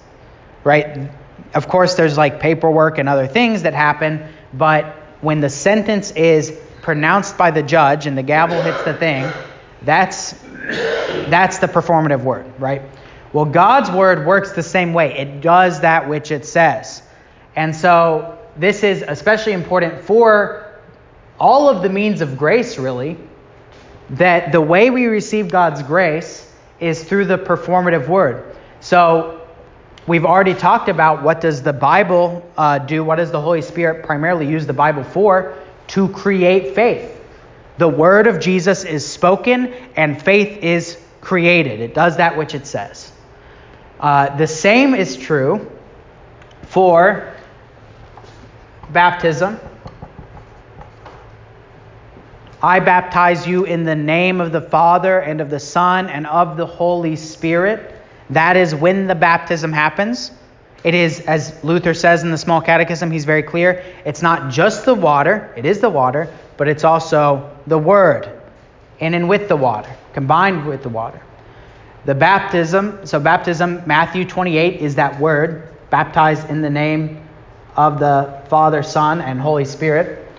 [0.65, 1.11] right?
[1.55, 4.23] Of course, there's like paperwork and other things that happen,
[4.53, 4.87] but
[5.21, 9.31] when the sentence is pronounced by the judge and the gavel hits the thing,
[9.83, 10.35] that's
[11.29, 12.83] that's the performative word, right?
[13.33, 15.17] Well, God's word works the same way.
[15.17, 17.03] It does that which it says.
[17.57, 20.67] And so this is especially important for
[21.39, 23.17] all of the means of grace, really,
[24.11, 26.50] that the way we receive God's grace
[26.81, 28.57] is through the performative word.
[28.81, 29.47] So
[30.07, 33.05] we've already talked about what does the Bible uh, do?
[33.05, 35.55] What does the Holy Spirit primarily use the Bible for?
[35.89, 37.21] To create faith.
[37.79, 41.81] The word of Jesus is spoken and faith is created.
[41.81, 43.13] It does that which it says.
[43.99, 45.71] Uh, the same is true
[46.63, 47.35] for
[48.91, 49.59] baptism
[52.63, 56.59] I baptize you in the name of the Father and of the Son and of
[56.59, 57.95] the Holy Spirit.
[58.29, 60.31] That is when the baptism happens.
[60.85, 63.83] It is, as Luther says in the Small Catechism, he's very clear.
[64.05, 68.29] It's not just the water, it is the water, but it's also the Word
[68.99, 71.21] in and with the water, combined with the water.
[72.05, 77.27] The baptism, so baptism, Matthew 28 is that word, baptized in the name
[77.77, 80.30] of the Father, Son, and Holy Spirit.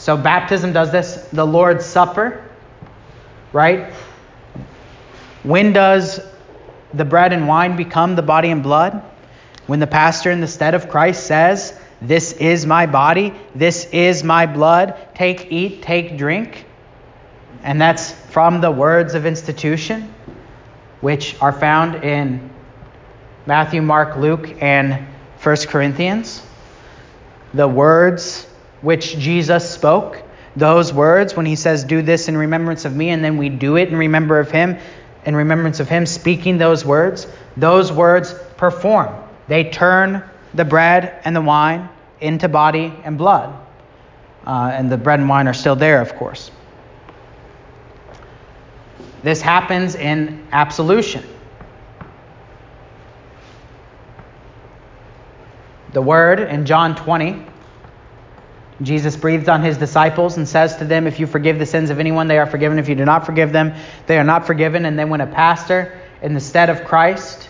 [0.00, 1.28] So baptism does this.
[1.30, 2.42] The Lord's Supper,
[3.52, 3.92] right?
[5.42, 6.20] When does
[6.94, 9.02] the bread and wine become the body and blood?
[9.66, 14.24] When the pastor in the stead of Christ says, This is my body, this is
[14.24, 16.64] my blood, take, eat, take, drink.
[17.62, 20.14] And that's from the words of institution,
[21.02, 22.48] which are found in
[23.44, 25.06] Matthew, Mark, Luke, and
[25.42, 26.42] 1 Corinthians.
[27.52, 28.46] The words
[28.82, 30.22] which Jesus spoke,
[30.56, 33.76] those words when he says, Do this in remembrance of me, and then we do
[33.76, 34.78] it in remember of him,
[35.24, 39.14] in remembrance of him speaking those words, those words perform.
[39.48, 41.88] They turn the bread and the wine
[42.20, 43.54] into body and blood.
[44.46, 46.50] Uh, and the bread and wine are still there, of course.
[49.22, 51.24] This happens in absolution.
[55.92, 57.49] The word in John 20
[58.82, 62.00] Jesus breathes on his disciples and says to them, If you forgive the sins of
[62.00, 62.78] anyone, they are forgiven.
[62.78, 63.74] If you do not forgive them,
[64.06, 64.86] they are not forgiven.
[64.86, 67.48] And then when a pastor, in the stead of Christ,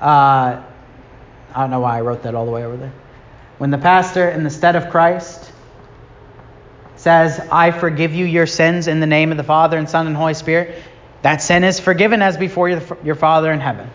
[0.00, 0.62] uh,
[1.54, 2.92] I don't know why I wrote that all the way over there.
[3.58, 5.52] When the pastor, in the stead of Christ,
[6.96, 10.16] says, I forgive you your sins in the name of the Father and Son and
[10.16, 10.80] Holy Spirit,
[11.22, 13.90] that sin is forgiven as before your, your Father in heaven.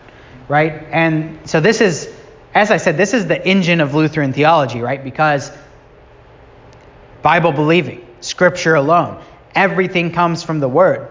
[0.47, 0.83] Right?
[0.91, 2.13] And so this is,
[2.53, 5.03] as I said, this is the engine of Lutheran theology, right?
[5.03, 5.51] Because
[7.27, 9.21] Bible believing, Scripture alone.
[9.53, 11.09] Everything comes from the Word.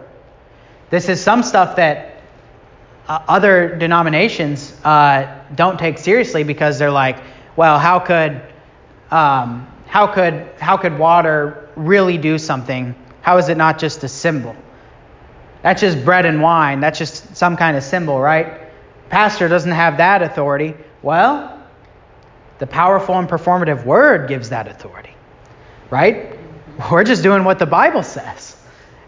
[0.89, 2.23] This is some stuff that
[3.07, 7.19] uh, other denominations uh, don't take seriously because they're like,
[7.55, 8.41] well, how could
[9.11, 12.95] um, how could how could water really do something?
[13.21, 14.57] How is it not just a symbol?
[15.61, 16.81] That's just bread and wine.
[16.81, 18.47] That's just some kind of symbol, right?
[19.11, 20.75] pastor doesn't have that authority.
[21.03, 21.63] Well,
[22.59, 25.16] the powerful and performative word gives that authority,
[25.91, 26.39] right?
[26.91, 28.57] We're just doing what the Bible says.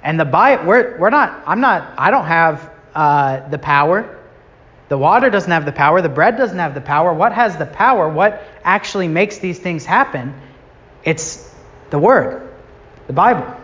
[0.03, 4.19] And the Bible, we're, we're not, I'm not, I don't have uh, the power.
[4.89, 6.01] The water doesn't have the power.
[6.01, 7.13] The bread doesn't have the power.
[7.13, 8.09] What has the power?
[8.09, 10.35] What actually makes these things happen?
[11.05, 11.53] It's
[11.91, 12.49] the Word,
[13.07, 13.55] the Bible,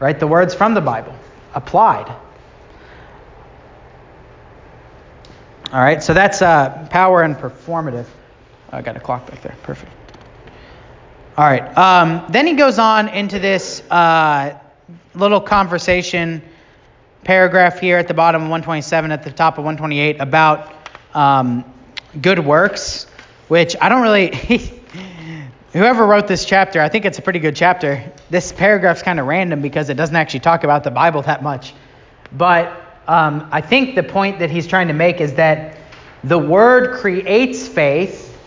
[0.00, 0.18] right?
[0.18, 1.14] The words from the Bible
[1.54, 2.08] applied.
[5.72, 8.06] All right, so that's uh, power and performative.
[8.70, 9.56] I got a clock back there.
[9.62, 9.92] Perfect.
[11.36, 11.76] All right.
[11.76, 14.56] Um, then he goes on into this uh,
[15.16, 16.42] little conversation
[17.24, 20.72] paragraph here at the bottom of 127, at the top of 128, about
[21.12, 21.64] um,
[22.22, 23.06] good works,
[23.48, 24.32] which I don't really.
[25.72, 28.12] whoever wrote this chapter, I think it's a pretty good chapter.
[28.30, 31.74] This paragraph's kind of random because it doesn't actually talk about the Bible that much.
[32.30, 35.78] But um, I think the point that he's trying to make is that
[36.22, 38.38] the Word creates faith,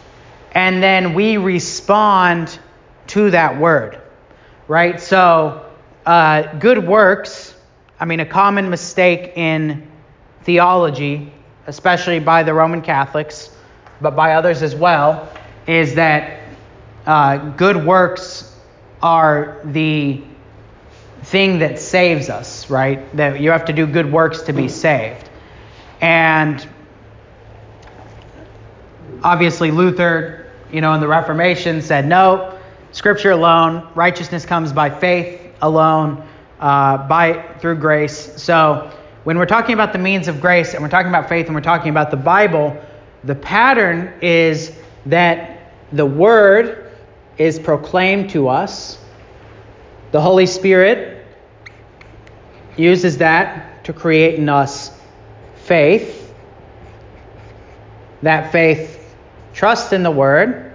[0.53, 2.59] and then we respond
[3.07, 4.01] to that Word,
[4.67, 4.99] right?
[4.99, 5.65] So,
[6.05, 7.55] uh, good works,
[7.99, 9.87] I mean, a common mistake in
[10.43, 11.31] theology,
[11.65, 13.49] especially by the Roman Catholics,
[13.99, 15.29] but by others as well,
[15.67, 16.41] is that
[17.05, 18.55] uh, good works
[19.01, 20.21] are the
[21.23, 23.15] thing that saves us, right?
[23.17, 25.29] That you have to do good works to be saved.
[25.99, 26.65] And
[29.23, 32.56] obviously, Luther, you know, in the Reformation said, no,
[32.97, 36.27] Scripture alone, righteousness comes by faith alone,
[36.59, 38.41] uh, by through grace.
[38.41, 38.91] So
[39.23, 41.61] when we're talking about the means of grace and we're talking about faith and we're
[41.61, 42.75] talking about the Bible,
[43.23, 44.71] the pattern is
[45.05, 46.91] that the Word
[47.37, 48.97] is proclaimed to us.
[50.09, 51.23] The Holy Spirit
[52.77, 54.99] uses that to create in us
[55.65, 56.33] faith.
[58.23, 59.15] That faith
[59.53, 60.73] trusts in the Word,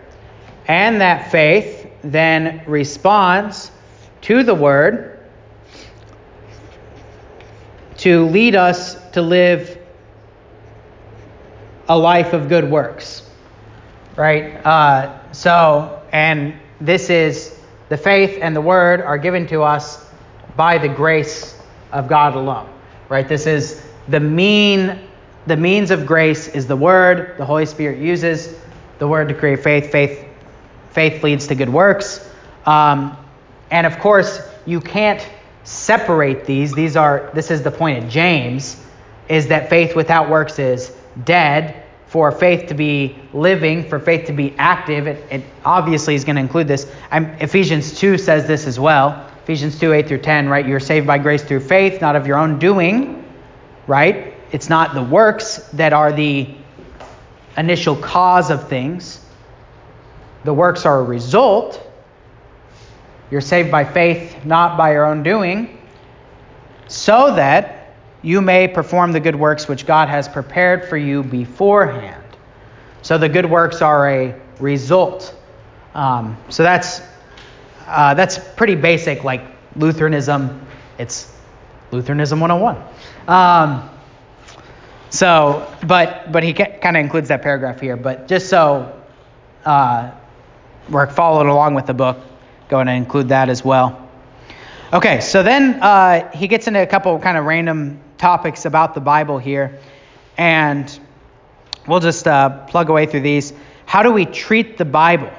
[0.69, 3.71] and that faith then responds
[4.23, 5.21] to the Word
[7.99, 9.79] to lead us to live
[11.89, 13.29] a life of good works.
[14.17, 14.55] Right?
[14.65, 20.05] Uh, so, and this is the faith and the Word are given to us
[20.57, 21.59] by the grace
[21.93, 22.69] of God alone.
[23.09, 23.29] Right?
[23.29, 25.09] This is the mean
[25.47, 27.37] the means of grace is the word.
[27.37, 28.55] The Holy Spirit uses
[28.99, 29.91] the word to create faith.
[29.91, 30.25] Faith
[30.93, 32.29] faith leads to good works.
[32.67, 33.17] Um,
[33.71, 35.27] and of course, you can't
[35.65, 36.73] separate these.
[36.73, 38.83] These are this is the point of James
[39.29, 41.79] is that faith without works is dead.
[42.07, 46.37] For faith to be living, for faith to be active, it, it obviously is going
[46.37, 46.87] to include this.
[47.11, 49.27] I'm, Ephesians 2 says this as well.
[49.45, 50.67] Ephesians 2 8 through 10, right?
[50.67, 53.25] You're saved by grace through faith, not of your own doing,
[53.87, 54.35] right?
[54.53, 56.55] It's not the works that are the
[57.57, 59.22] initial cause of things,
[60.45, 61.81] the works are a result.
[63.31, 65.79] You're saved by faith, not by your own doing,
[66.89, 72.25] so that you may perform the good works which God has prepared for you beforehand.
[73.03, 75.35] So the good works are a result.
[75.95, 77.03] Um, so that's
[77.87, 79.43] uh, that's pretty basic, like
[79.77, 80.65] Lutheranism.
[80.99, 81.35] It's
[81.91, 82.83] Lutheranism 101.
[83.29, 83.91] Um,
[85.11, 87.97] so, but but he kind of includes that paragraph here.
[87.97, 89.03] But just so
[89.65, 90.13] uh,
[90.89, 92.19] we're following along with the book,
[92.69, 94.09] going to include that as well.
[94.93, 99.01] Okay, so then uh, he gets into a couple kind of random topics about the
[99.01, 99.81] Bible here,
[100.37, 101.01] and
[101.87, 103.53] we'll just uh, plug away through these.
[103.87, 105.31] How do we treat the Bible?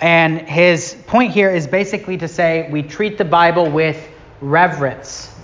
[0.00, 4.08] And his point here is basically to say we treat the Bible with
[4.40, 5.34] reverence.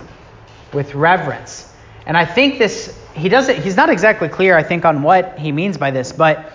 [0.73, 1.71] With reverence.
[2.05, 5.51] And I think this, he doesn't, he's not exactly clear, I think, on what he
[5.51, 6.53] means by this, but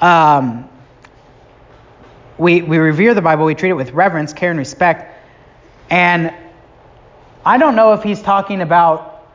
[0.00, 0.68] um,
[2.38, 5.18] we, we revere the Bible, we treat it with reverence, care, and respect.
[5.90, 6.32] And
[7.44, 9.26] I don't know if he's talking about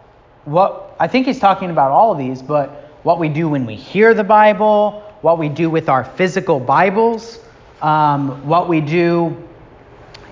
[0.45, 3.75] what, I think he's talking about all of these, but what we do when we
[3.75, 7.39] hear the Bible, what we do with our physical Bibles
[7.81, 9.35] um, what we do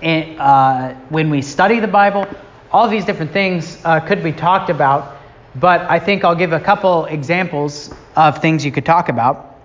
[0.02, 2.26] in, uh, when we study the Bible.
[2.72, 5.16] All these different things uh, could be talked about,
[5.54, 9.56] but I think I'll give a couple examples of things you could talk about.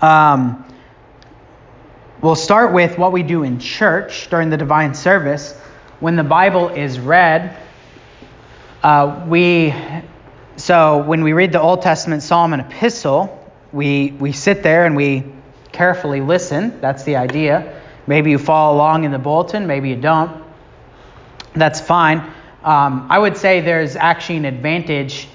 [0.00, 0.64] Um,
[2.24, 5.52] we'll start with what we do in church during the divine service.
[6.00, 7.54] When the Bible is read,
[8.82, 9.74] uh, we
[10.56, 14.96] so when we read the Old Testament psalm and epistle, we we sit there and
[14.96, 15.24] we
[15.70, 16.80] carefully listen.
[16.80, 17.82] That's the idea.
[18.06, 20.42] Maybe you follow along in the bulletin, maybe you don't.
[21.52, 22.20] That's fine.
[22.62, 25.28] Um, I would say there's actually an advantage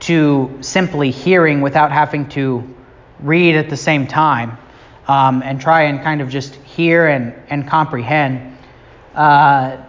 [0.00, 2.74] to simply hearing without having to
[3.20, 4.58] read at the same time
[5.06, 8.56] um, and try and kind of just hear and, and comprehend.
[9.14, 9.82] Uh,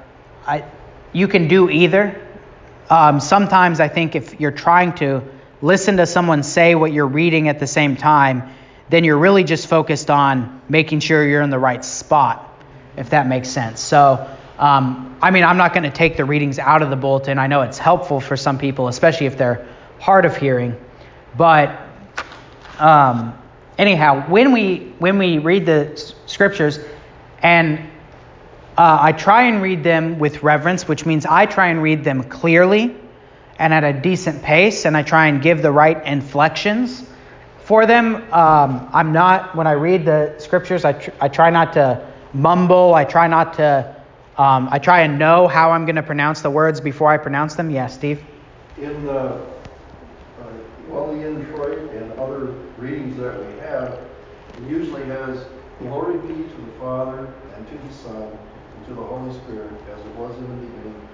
[0.46, 0.66] I,
[1.14, 2.22] you can do either.
[2.90, 5.24] Um, sometimes I think if you're trying to
[5.62, 8.54] listen to someone say what you're reading at the same time,
[8.90, 12.62] then you're really just focused on making sure you're in the right spot,
[12.98, 13.82] if that makes sense.
[13.82, 17.40] So, um, I mean, I'm not going to take the readings out of the bulletin.
[17.40, 19.68] I know it's helpful for some people, especially if they're
[20.00, 20.78] hard of hearing.
[21.36, 21.80] But
[22.78, 23.38] um,
[23.78, 26.80] anyhow, when we when we read the scriptures,
[27.42, 27.80] and
[28.78, 32.24] uh, I try and read them with reverence, which means I try and read them
[32.24, 32.96] clearly
[33.58, 37.04] and at a decent pace, and I try and give the right inflections
[37.60, 38.16] for them.
[38.34, 42.94] Um, I'm not, when I read the scriptures, I, tr- I try not to mumble.
[42.94, 43.96] I try not to,
[44.38, 47.56] um, I try and know how I'm going to pronounce the words before I pronounce
[47.56, 47.70] them.
[47.70, 48.22] Yeah, Steve?
[48.78, 49.42] In the, uh,
[50.90, 55.46] the introit and other readings that we have, it usually has
[55.80, 60.00] glory be to the Father and to the Son and to the Holy Spirit as
[60.00, 61.08] it was in the beginning,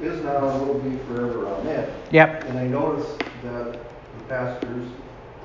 [0.00, 1.46] is now and will be forever.
[1.48, 1.90] Amen.
[2.10, 2.44] Yep.
[2.44, 3.06] And I notice
[3.42, 4.86] that the pastors,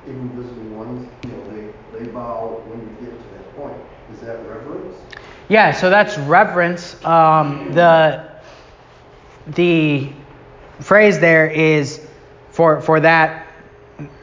[0.06, 3.76] even visiting ones, you know, they, they bow when you get to that point.
[4.12, 4.96] Is that reverence?
[5.48, 7.02] Yeah, so that's reverence.
[7.04, 8.30] Um, the
[9.48, 10.12] the
[10.80, 12.06] phrase there is
[12.50, 13.45] for for that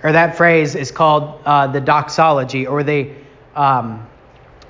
[0.04, 3.12] or that phrase is called uh, the doxology, or the
[3.56, 4.08] um,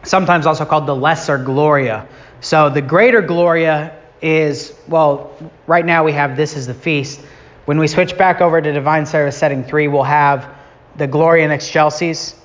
[0.04, 2.08] sometimes also called the lesser gloria.
[2.41, 5.36] So the greater gloria is well,
[5.68, 7.20] right now we have this is the feast.
[7.66, 10.54] When we switch back over to divine service setting three, we'll have
[10.95, 12.36] the gloria in excelsis.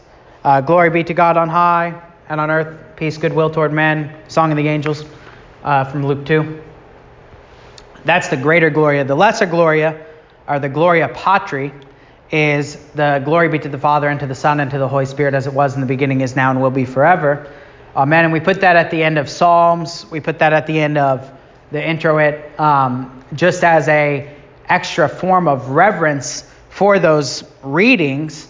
[0.44, 4.14] Uh, glory be to God on high and on earth, peace, goodwill toward men.
[4.28, 5.04] Song of the angels
[5.64, 6.62] uh, from Luke 2.
[8.04, 9.04] That's the greater gloria.
[9.04, 10.06] The lesser gloria,
[10.48, 11.72] or the gloria patri,
[12.30, 15.06] is the glory be to the Father and to the Son and to the Holy
[15.06, 17.50] Spirit as it was in the beginning, is now, and will be forever.
[17.96, 18.24] Amen.
[18.24, 20.06] And we put that at the end of Psalms.
[20.10, 21.30] We put that at the end of
[21.70, 24.34] the introit, um, just as a
[24.68, 28.46] extra form of reverence for those readings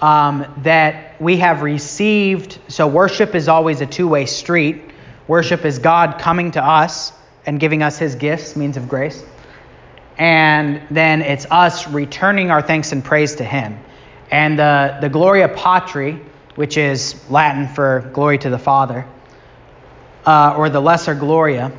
[0.00, 2.58] um, that we have received.
[2.68, 4.82] So worship is always a two-way street.
[5.28, 7.12] Worship is God coming to us
[7.46, 9.24] and giving us His gifts, means of grace
[10.18, 13.78] and then it's us returning our thanks and praise to Him.
[14.30, 16.20] And the, the Gloria Patri,
[16.54, 19.06] which is Latin for glory to the Father,
[20.26, 21.72] uh, or the Lesser Gloria,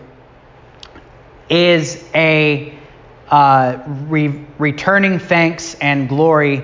[1.49, 2.77] is a
[3.29, 6.63] uh, re- returning thanks and glory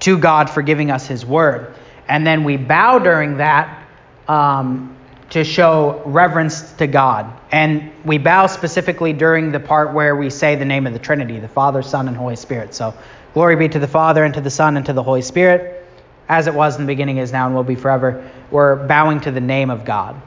[0.00, 1.74] to God for giving us His Word.
[2.08, 3.86] And then we bow during that
[4.26, 4.97] um,
[5.30, 7.38] to show reverence to God.
[7.52, 11.38] And we bow specifically during the part where we say the name of the Trinity,
[11.38, 12.74] the Father, Son, and Holy Spirit.
[12.74, 12.94] So,
[13.34, 15.86] glory be to the Father, and to the Son, and to the Holy Spirit,
[16.28, 18.30] as it was in the beginning, is now, and will be forever.
[18.50, 20.20] We're bowing to the name of God.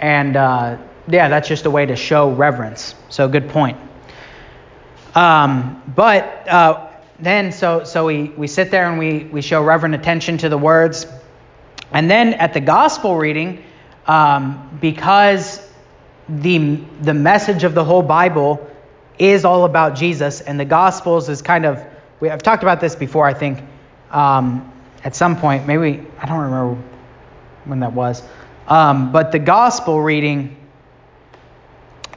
[0.00, 0.78] And uh,
[1.08, 2.94] yeah, that's just a way to show reverence.
[3.10, 3.78] So, good point.
[5.14, 9.94] Um, but uh, then, so, so we, we sit there and we, we show reverent
[9.94, 11.06] attention to the words.
[11.92, 13.64] And then at the gospel reading,
[14.06, 15.60] um, because
[16.28, 18.68] the, the message of the whole Bible
[19.18, 21.84] is all about Jesus, and the Gospels is kind of,
[22.20, 23.62] we, I've talked about this before, I think,
[24.10, 26.82] um, at some point, maybe, I don't remember
[27.64, 28.22] when that was,
[28.68, 30.56] um, but the Gospel reading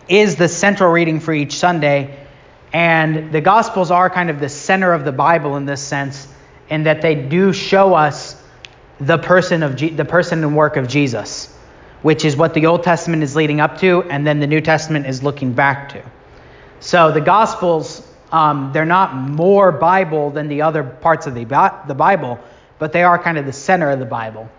[0.08, 2.18] is the central reading for each Sunday,
[2.74, 6.28] and the Gospels are kind of the center of the Bible in this sense,
[6.70, 8.36] in that they do show us
[9.00, 11.56] the person of the person and work of Jesus
[12.02, 15.06] which is what the Old Testament is leading up to, and then the New Testament
[15.06, 16.04] is looking back to.
[16.80, 21.44] So the Gospels, um, they're not more Bible than the other parts of the,
[21.88, 22.40] the Bible,
[22.78, 24.50] but they are kind of the center of the Bible.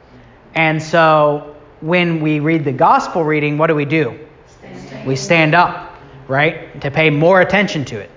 [0.55, 4.19] And so when we read the Gospel reading, what do we do?
[4.47, 5.07] Stand.
[5.07, 5.97] We stand up,
[6.29, 8.11] right, to pay more attention to it.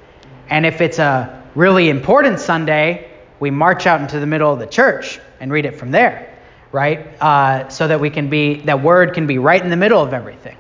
[0.50, 3.10] And if it's a really important Sunday,
[3.40, 6.33] we march out into the middle of the church and read it from there
[6.74, 7.22] right?
[7.22, 10.12] Uh, so that we can be, that word can be right in the middle of
[10.12, 10.58] everything,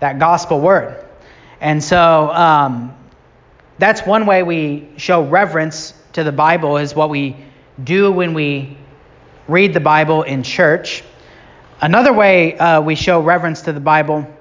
[0.00, 1.04] that gospel word.
[1.60, 2.96] And so um,
[3.76, 7.36] that's one way we show reverence to the Bible, is what we
[7.82, 8.78] do when we
[9.48, 11.02] read the Bible in church.
[11.80, 14.32] Another way uh, we show reverence to the Bible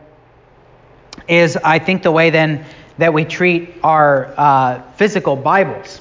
[1.28, 2.64] is, I think, the way then
[3.00, 6.00] that we treat our uh, physical Bibles.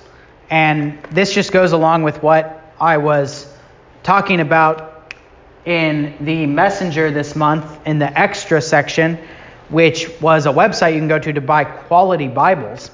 [0.50, 3.50] And this just goes along with what I was
[4.02, 4.95] talking about
[5.66, 9.18] in the messenger this month in the extra section,
[9.68, 12.90] which was a website you can go to to buy quality Bibles.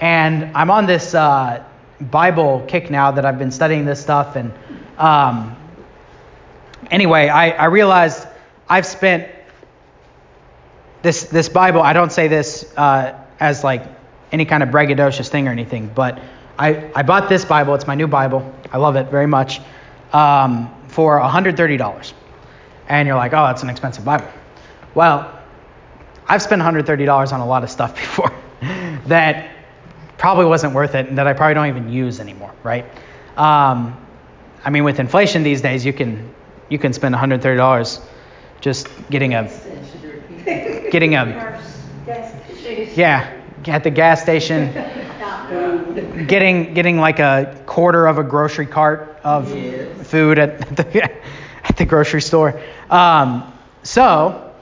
[0.00, 1.64] And I'm on this uh,
[2.00, 4.34] Bible kick now that I've been studying this stuff.
[4.34, 4.52] And
[4.98, 5.56] um,
[6.90, 8.26] anyway, I, I realized
[8.68, 9.28] I've spent
[11.02, 11.82] this this Bible.
[11.82, 13.84] I don't say this uh, as like
[14.32, 16.18] any kind of braggadocious thing or anything, but
[16.58, 17.74] I, I bought this Bible.
[17.74, 18.52] It's my new Bible.
[18.72, 19.60] I love it very much
[20.12, 22.12] um, for $130.
[22.88, 24.28] And you're like, oh, that's an expensive Bible.
[24.94, 25.40] Well,
[26.28, 28.32] I've spent $130 on a lot of stuff before
[29.06, 29.50] that
[30.18, 32.84] probably wasn't worth it and that I probably don't even use anymore, right?
[33.36, 33.98] Um,
[34.64, 36.32] I mean, with inflation these days, you can
[36.68, 38.00] you can spend $130
[38.60, 39.50] just getting a
[40.90, 41.60] getting a
[42.94, 44.72] yeah at the gas station
[46.26, 50.01] getting getting like a quarter of a grocery cart of yes.
[50.12, 51.10] Food at the,
[51.64, 52.60] at the grocery store.
[52.90, 53.52] Um,
[53.82, 54.52] so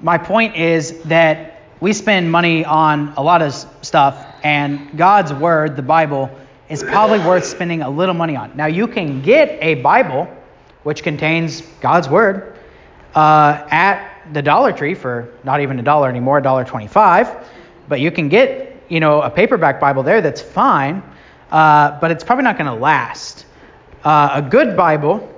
[0.00, 5.74] my point is that we spend money on a lot of stuff, and God's word,
[5.74, 6.30] the Bible,
[6.68, 8.56] is probably worth spending a little money on.
[8.56, 10.28] Now you can get a Bible
[10.84, 12.56] which contains God's word
[13.14, 17.28] uh, at the Dollar Tree for not even a dollar anymore, a dollar twenty-five.
[17.88, 21.02] But you can get you know, a paperback Bible there, that's fine,
[21.50, 23.46] uh, but it's probably not going to last.
[24.04, 25.28] Uh, a good Bible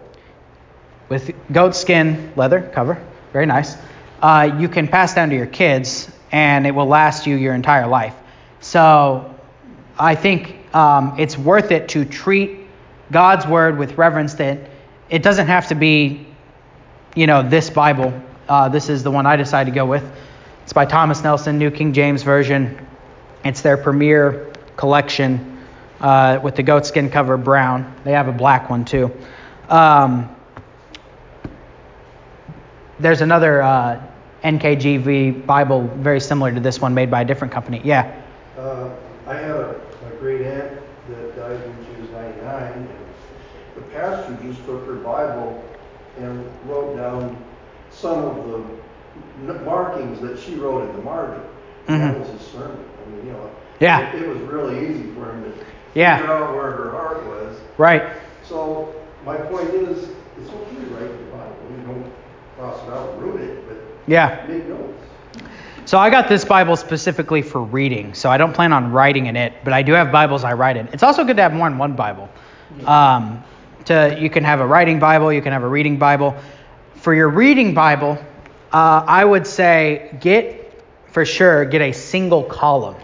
[1.11, 3.03] with goat skin leather cover,
[3.33, 3.77] very nice,
[4.23, 7.87] uh, you can pass down to your kids and it will last you your entire
[7.87, 8.15] life.
[8.61, 9.35] So
[9.99, 12.61] I think um, it's worth it to treat
[13.13, 14.59] God's word with reverence that
[15.11, 16.27] it doesn't have to be,
[17.15, 18.19] you know, this Bible.
[18.49, 20.05] Uh, this is the one I decided to go with.
[20.63, 22.79] It's by Thomas Nelson, New King James Version.
[23.45, 25.54] It's their premier collection
[26.05, 27.91] uh, with the goatskin cover brown.
[28.05, 29.11] They have a black one too.
[29.71, 30.29] Um,
[33.01, 34.03] there's another uh,
[34.45, 37.81] NKJV Bible very similar to this one made by a different company.
[37.83, 38.23] Yeah.
[38.59, 38.91] Uh,
[39.27, 40.79] I had a, a, great aunt
[41.09, 42.73] that died when she was 99.
[42.73, 42.89] And
[43.75, 45.65] the pastor just took her Bible
[46.19, 47.43] and wrote down
[47.91, 48.69] some of
[49.47, 51.43] the markings that she wrote in the margin.
[51.87, 51.99] Mm-hmm.
[51.99, 52.85] That was his sermon.
[53.07, 53.51] I mean, you know,
[53.81, 54.15] yeah.
[54.15, 55.65] It, it was really easy for him to
[55.95, 56.19] yeah.
[56.19, 57.59] figure out where her heart was.
[57.79, 58.17] Right.
[58.45, 61.57] So my point is, it's okay to write the Bible.
[61.71, 62.13] You don't
[62.57, 63.77] cross it out and ruin it, but
[64.07, 64.45] yeah.
[64.49, 65.05] make notes.
[65.87, 69.37] So I got this Bible specifically for reading, so I don't plan on writing in
[69.37, 70.89] it, but I do have Bibles I write in.
[70.89, 72.29] It's also good to have more than one Bible.
[72.87, 73.45] Um,
[73.85, 76.35] to you can have a writing Bible, you can have a reading Bible.
[76.97, 78.19] For your reading Bible,
[78.73, 82.97] uh, I would say get for sure get a single column.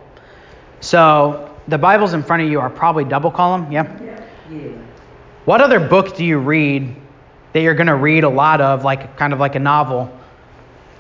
[0.81, 3.97] So the Bibles in front of you are probably double column, yeah?
[4.51, 4.73] Yeah.
[5.45, 6.97] What other book do you read
[7.53, 10.11] that you're going to read a lot of, like kind of like a novel,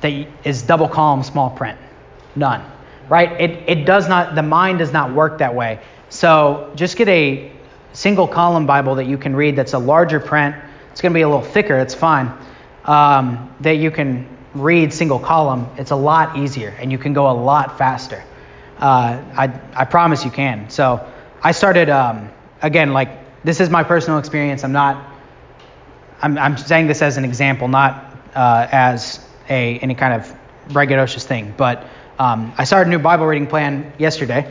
[0.01, 1.77] that is double column small print?
[2.37, 2.65] None,
[3.09, 3.33] right?
[3.41, 5.81] It, it does not, the mind does not work that way.
[6.09, 7.51] So just get a
[7.93, 10.55] single column Bible that you can read that's a larger print.
[10.93, 12.33] It's going to be a little thicker, it's fine.
[12.85, 17.29] Um, that you can read single column, it's a lot easier and you can go
[17.29, 18.23] a lot faster.
[18.81, 20.71] Uh, I, I promise you can.
[20.71, 21.07] So
[21.43, 22.31] I started, um,
[22.63, 23.11] again, like,
[23.45, 24.65] this is my personal experience.
[24.65, 25.15] I'm not,
[26.23, 30.35] I'm, I'm saying this as an example, not uh, as a any kind of
[30.69, 31.55] braggadocious thing.
[31.57, 31.87] But
[32.19, 34.51] um, I started a new Bible reading plan yesterday,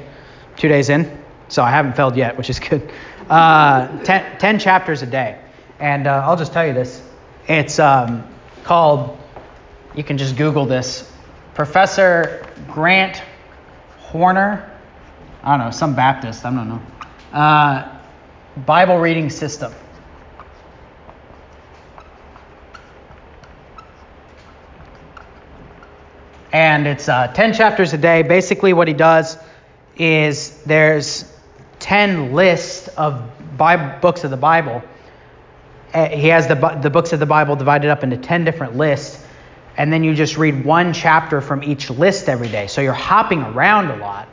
[0.58, 2.92] two days in, so I haven't failed yet, which is good.
[3.30, 5.40] Uh, ten, 10 chapters a day.
[5.80, 7.02] And uh, I'll just tell you this.
[7.48, 8.28] It's um,
[8.64, 9.18] called
[9.96, 11.12] you can just Google this.
[11.56, 13.22] Professor Grant
[14.10, 14.68] Horner,
[15.44, 16.82] I don't know, some Baptist, I don't know.
[17.32, 17.96] Uh,
[18.66, 19.72] Bible reading system.
[26.52, 28.24] And it's uh, 10 chapters a day.
[28.24, 29.38] Basically, what he does
[29.96, 31.32] is there's
[31.78, 33.22] 10 lists of
[33.60, 34.82] Bible, books of the Bible.
[35.94, 39.24] Uh, he has the, the books of the Bible divided up into 10 different lists
[39.78, 42.68] and then you just read one chapter from each list every day.
[42.68, 44.28] So you're hopping around a lot,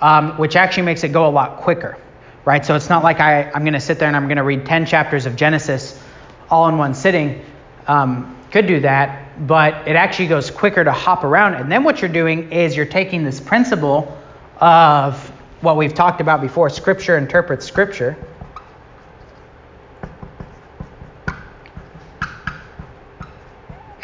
[0.00, 1.96] um, which actually makes it go a lot quicker,
[2.44, 2.64] right?
[2.64, 4.66] So it's not like I, I'm going to sit there and I'm going to read
[4.66, 6.00] 10 chapters of Genesis
[6.50, 7.44] all in one sitting.
[7.86, 11.54] Um, could do that, but it actually goes quicker to hop around.
[11.54, 14.16] And then what you're doing is you're taking this principle
[14.60, 15.28] of
[15.60, 18.16] what we've talked about before Scripture interprets Scripture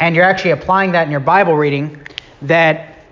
[0.01, 2.01] and you're actually applying that in your Bible reading,
[2.41, 3.05] that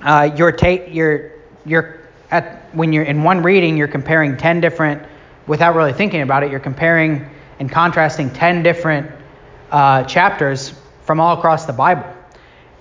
[0.00, 1.32] uh, you're, ta- you're,
[1.66, 5.02] you're at, when you're in one reading, you're comparing 10 different,
[5.48, 7.28] without really thinking about it, you're comparing
[7.58, 9.10] and contrasting 10 different
[9.72, 10.72] uh, chapters
[11.04, 12.06] from all across the Bible.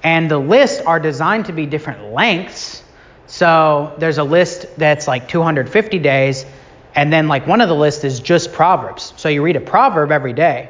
[0.03, 2.83] And the lists are designed to be different lengths.
[3.25, 6.45] So there's a list that's like 250 days,
[6.93, 9.13] And then, like, one of the lists is just Proverbs.
[9.17, 10.69] So you read a proverb every day,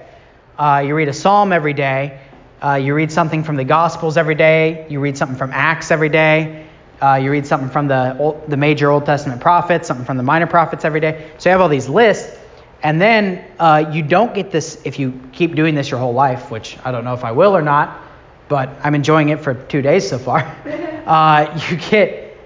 [0.57, 2.19] uh, you read a psalm every day,
[2.61, 6.09] uh, you read something from the Gospels every day, you read something from Acts every
[6.09, 6.67] day,
[7.01, 10.23] uh, you read something from the, Old, the major Old Testament prophets, something from the
[10.23, 11.31] minor prophets every day.
[11.37, 12.37] So you have all these lists.
[12.81, 16.49] And then uh, you don't get this if you keep doing this your whole life,
[16.49, 18.01] which I don't know if I will or not,
[18.47, 20.55] but I'm enjoying it for two days so far.
[21.09, 22.37] Uh, you get,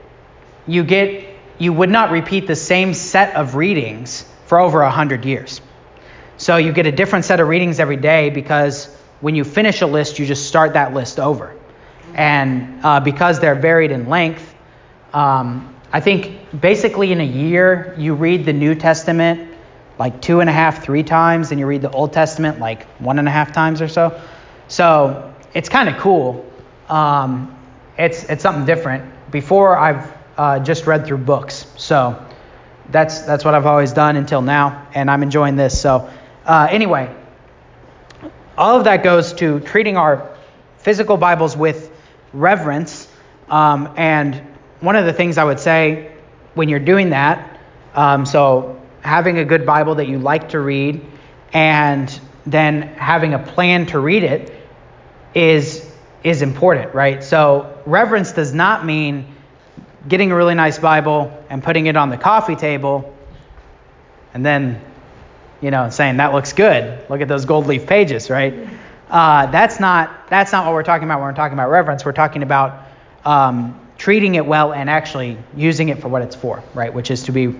[0.65, 1.25] you get,
[1.57, 5.59] you would not repeat the same set of readings for over a hundred years.
[6.37, 8.87] So you get a different set of readings every day because
[9.23, 11.55] when you finish a list, you just start that list over.
[12.13, 14.53] And uh, because they're varied in length,
[15.13, 19.49] um, I think basically in a year you read the New Testament
[19.97, 23.17] like two and a half, three times, and you read the Old Testament like one
[23.17, 24.19] and a half times or so.
[24.67, 26.45] So it's kind of cool.
[26.89, 27.57] Um,
[27.97, 29.31] it's it's something different.
[29.31, 32.21] Before I've uh, just read through books, so
[32.89, 35.79] that's that's what I've always done until now, and I'm enjoying this.
[35.79, 36.09] So
[36.45, 37.15] uh, anyway,
[38.57, 40.29] all of that goes to treating our
[40.77, 41.91] physical Bibles with
[42.33, 43.07] reverence.
[43.49, 44.35] Um, and
[44.79, 46.11] one of the things I would say
[46.53, 47.59] when you're doing that,
[47.95, 51.05] um, so having a good Bible that you like to read,
[51.51, 54.53] and then having a plan to read it
[55.33, 55.89] is
[56.23, 57.23] is important, right?
[57.23, 59.35] So reverence does not mean
[60.07, 63.13] getting a really nice Bible and putting it on the coffee table
[64.33, 64.81] and then
[65.63, 67.09] you know saying that looks good.
[67.09, 68.53] Look at those gold leaf pages, right?
[69.09, 72.03] Uh, that's not that's not what we're talking about when we're talking about reverence.
[72.05, 72.85] We're talking about
[73.25, 76.93] um, treating it well and actually using it for what it's for, right?
[76.93, 77.55] Which is to be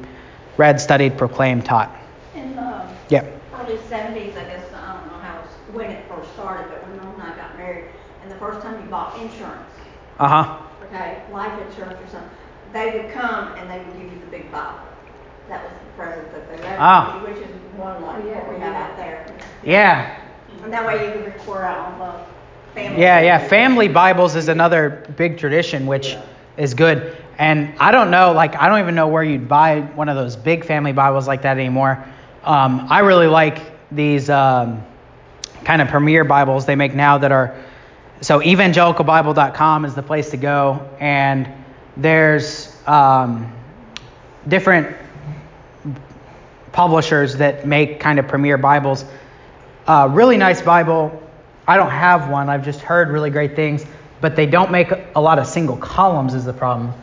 [0.58, 1.96] read, studied, proclaimed, taught.
[2.36, 3.24] In the Yeah.
[3.58, 5.38] early seventies, I guess, I don't know how,
[5.72, 7.86] when it first started, but when Noel and I got married,
[8.22, 9.72] and the first time you bought insurance,
[10.20, 10.58] Uh huh.
[10.86, 12.30] okay, life insurance or something,
[12.74, 14.80] they would come and they would give you the big Bible.
[15.50, 17.22] That was the present that they Ah.
[17.26, 19.26] which is one like what we have out there.
[19.64, 20.18] Yeah.
[20.64, 23.02] And that way you could record out on the family.
[23.02, 23.38] Yeah, yeah.
[23.48, 26.16] Family Bibles is another big tradition, which
[26.58, 27.18] is good.
[27.38, 30.36] And I don't know, like, I don't even know where you'd buy one of those
[30.36, 32.04] big family Bibles like that anymore.
[32.44, 33.60] Um, I really like
[33.92, 34.84] these um,
[35.64, 37.56] kind of premier Bibles they make now that are.
[38.22, 40.90] So, evangelicalbible.com is the place to go.
[41.00, 41.50] And
[41.98, 43.52] there's um,
[44.48, 44.96] different
[46.74, 49.06] publishers that make kind of premier Bibles.
[49.88, 51.22] Uh, really nice Bible.
[51.68, 52.50] I don't have one.
[52.50, 53.86] I've just heard really great things,
[54.20, 56.34] but they don't make a lot of single columns.
[56.34, 56.94] Is the problem?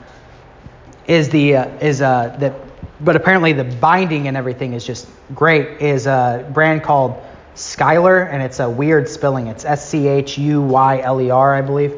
[1.07, 2.55] Is the uh, is uh that?
[3.03, 5.81] But apparently the binding and everything is just great.
[5.81, 7.23] Is a brand called
[7.55, 9.47] Schuyler, and it's a weird spelling.
[9.47, 11.95] It's S C H U Y L E R, I believe.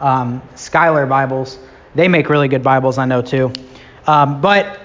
[0.00, 1.58] Um, Schuyler Bibles.
[1.94, 3.52] They make really good Bibles, I know too.
[4.06, 4.80] Um, but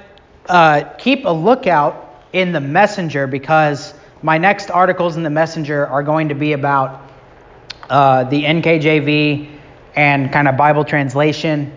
[0.48, 2.03] uh, keep a lookout
[2.34, 7.02] in the messenger because my next articles in the messenger are going to be about
[7.90, 9.60] uh, the NKJV
[9.96, 11.72] and kind of Bible translation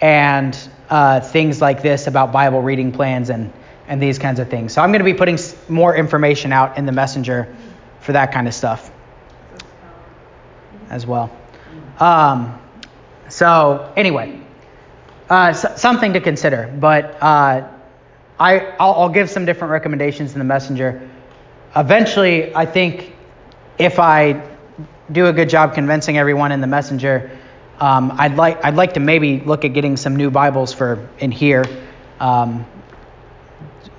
[0.00, 0.58] and
[0.90, 3.52] uh, things like this about Bible reading plans and,
[3.86, 4.72] and these kinds of things.
[4.72, 5.38] So I'm going to be putting
[5.68, 7.54] more information out in the messenger
[8.00, 8.90] for that kind of stuff
[10.90, 11.30] as well.
[12.00, 12.60] Um,
[13.28, 14.40] so anyway,
[15.30, 17.68] uh, something to consider, but uh,
[18.38, 21.08] I, I'll, I'll give some different recommendations in the messenger.
[21.74, 23.14] Eventually, I think
[23.78, 24.42] if I
[25.10, 27.30] do a good job convincing everyone in the messenger,
[27.80, 31.30] um, I'd like I'd like to maybe look at getting some new Bibles for in
[31.30, 31.64] here.
[32.20, 32.66] Um,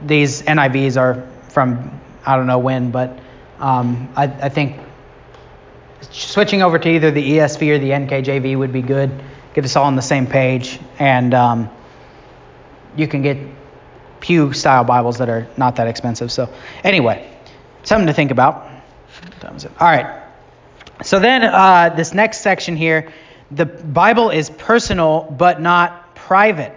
[0.05, 3.19] these NIVs are from I don't know when, but
[3.59, 4.79] um, I, I think
[6.11, 9.11] switching over to either the ESV or the NKJV would be good.
[9.53, 11.69] Get us all on the same page, and um,
[12.95, 13.37] you can get
[14.23, 16.31] pew style Bibles that are not that expensive.
[16.31, 16.47] So
[16.81, 17.29] anyway,
[17.83, 18.65] something to think about.
[19.81, 20.23] All right.
[21.03, 23.11] So then uh, this next section here,
[23.51, 26.73] the Bible is personal but not private,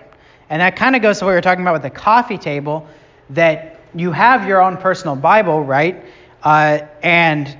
[0.50, 2.88] and that kind of goes to what we were talking about with the coffee table,
[3.30, 6.04] that you have your own personal Bible, right?
[6.42, 7.56] Uh, and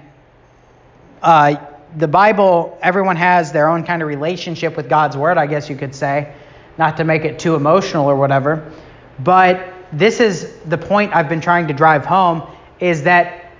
[1.22, 1.54] uh,
[1.96, 5.76] the Bible, everyone has their own kind of relationship with God's Word, I guess you
[5.76, 6.34] could say,
[6.76, 8.72] not to make it too emotional or whatever.
[9.18, 12.42] But this is the point I've been trying to drive home
[12.80, 13.52] is that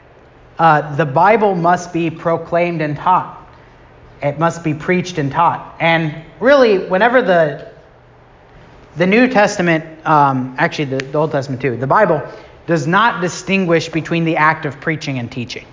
[0.58, 3.48] uh, the Bible must be proclaimed and taught.
[4.22, 5.76] It must be preached and taught.
[5.80, 7.72] And really, whenever the
[8.96, 12.22] the New Testament, um, actually the, the Old Testament too, the Bible
[12.66, 15.66] does not distinguish between the act of preaching and teaching.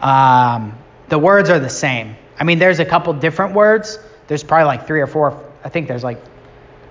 [0.00, 0.76] Um,
[1.08, 2.16] the words are the same.
[2.38, 3.98] I mean, there's a couple different words.
[4.26, 5.40] There's probably like three or four.
[5.64, 6.20] I think there's like,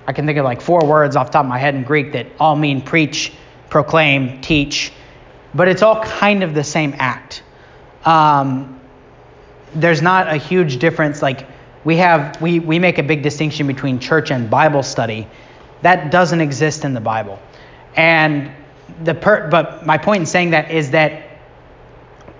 [0.08, 2.14] I can think of like four words off the top of my head in Greek
[2.14, 3.34] that all mean preach
[3.70, 4.92] proclaim, teach,
[5.54, 7.44] but it's all kind of the same act.
[8.06, 8.80] Um,
[9.76, 11.22] there's not a huge difference.
[11.22, 11.48] Like
[11.84, 15.28] we have, we, we make a big distinction between church and Bible study.
[15.82, 17.40] That doesn't exist in the Bible.
[17.96, 18.52] And
[19.04, 21.24] the per, but my point in saying that is that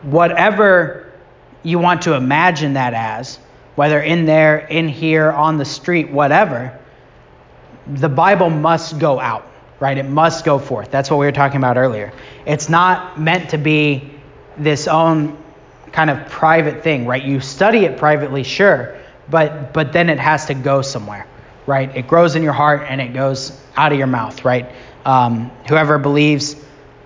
[0.04, 1.12] whatever
[1.64, 3.38] you want to imagine that as,
[3.76, 6.80] whether in there, in here, on the street, whatever,
[7.94, 9.98] the Bible must go out, right?
[9.98, 10.92] It must go forth.
[10.92, 12.14] That's what we were talking about earlier.
[12.46, 14.10] It's not meant to be
[14.58, 15.38] this own
[15.92, 17.24] kind of private thing, right?
[17.24, 18.98] You study it privately, sure,
[19.30, 21.28] but but then it has to go somewhere,
[21.66, 21.96] right?
[21.96, 24.72] It grows in your heart and it goes out of your mouth, right?
[25.06, 26.56] Um, whoever believes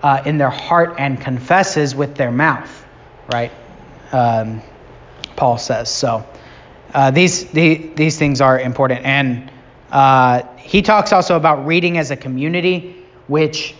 [0.02, 2.84] uh, in their heart and confesses with their mouth,
[3.32, 3.52] right?
[4.10, 4.62] Um,
[5.36, 6.26] Paul says so.
[6.92, 9.50] Uh, these, the, these things are important, and
[9.92, 12.96] uh, he talks also about reading as a community,
[13.28, 13.74] which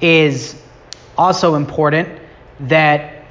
[0.00, 0.62] is
[1.16, 2.08] also important
[2.60, 3.24] that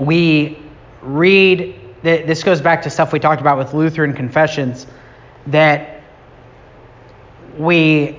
[0.00, 0.58] we
[1.00, 1.74] read.
[2.02, 4.86] This goes back to stuff we talked about with Lutheran confessions
[5.46, 6.02] that
[7.56, 8.18] we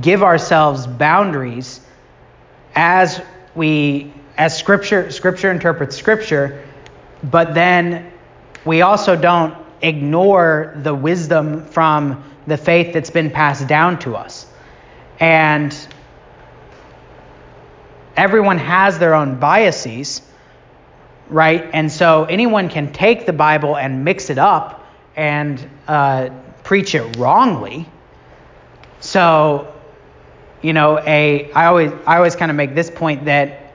[0.00, 1.80] give ourselves boundaries
[2.74, 3.22] as
[3.54, 6.64] we as scripture scripture interprets scripture
[7.24, 8.12] but then
[8.66, 14.46] we also don't ignore the wisdom from the faith that's been passed down to us.
[15.20, 15.76] And
[18.16, 20.22] everyone has their own biases
[21.30, 21.68] right?
[21.72, 26.30] And so anyone can take the bible and mix it up and uh,
[26.64, 27.86] preach it wrongly.
[29.00, 29.74] So
[30.60, 33.72] you know, a I always I always kind of make this point that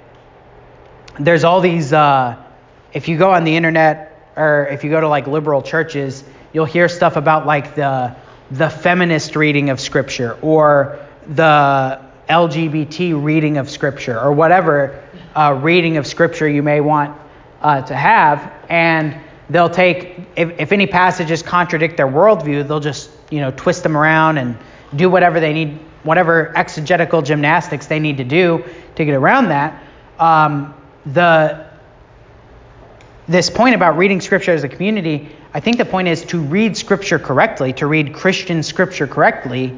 [1.20, 2.44] there's all these uh,
[2.92, 6.24] if you go on the internet or if you go to like liberal churches,
[6.54, 8.16] you'll hear stuff about like the
[8.52, 15.04] the feminist reading of scripture or the LGBT reading of scripture or whatever
[15.36, 17.20] uh, reading of scripture you may want
[17.62, 19.18] uh, to have, and
[19.50, 23.98] they'll take if, if any passages contradict their worldview, they'll just you know twist them
[23.98, 24.58] around and
[24.96, 28.64] do whatever they need whatever exegetical gymnastics they need to do
[28.96, 29.82] to get around that.
[30.20, 30.74] Um,
[31.06, 31.63] the
[33.28, 36.76] this point about reading scripture as a community, I think the point is to read
[36.76, 39.78] scripture correctly, to read Christian scripture correctly,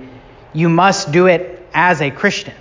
[0.54, 2.54] you must do it as a Christian,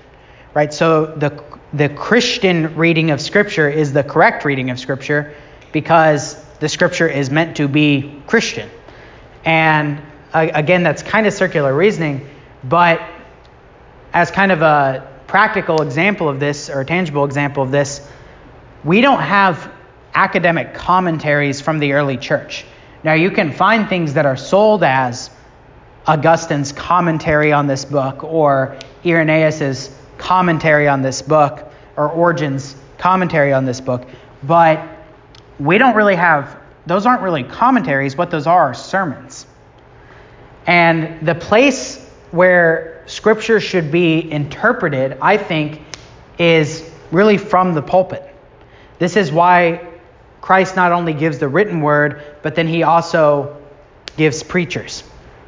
[0.52, 0.72] right?
[0.72, 1.42] So the
[1.74, 5.34] the Christian reading of scripture is the correct reading of scripture
[5.72, 8.70] because the scripture is meant to be Christian.
[9.44, 10.00] And
[10.32, 12.28] uh, again, that's kind of circular reasoning,
[12.62, 13.02] but
[14.12, 18.08] as kind of a practical example of this, or a tangible example of this,
[18.84, 19.73] we don't have
[20.14, 22.64] academic commentaries from the early church.
[23.02, 25.30] Now, you can find things that are sold as
[26.06, 33.64] Augustine's commentary on this book, or Irenaeus's commentary on this book, or Origen's commentary on
[33.64, 34.06] this book,
[34.42, 34.86] but
[35.58, 38.16] we don't really have, those aren't really commentaries.
[38.16, 39.46] What those are are sermons.
[40.66, 45.82] And the place where Scripture should be interpreted, I think,
[46.38, 48.34] is really from the pulpit.
[48.98, 49.86] This is why
[50.44, 53.56] Christ not only gives the written word, but then he also
[54.18, 55.02] gives preachers.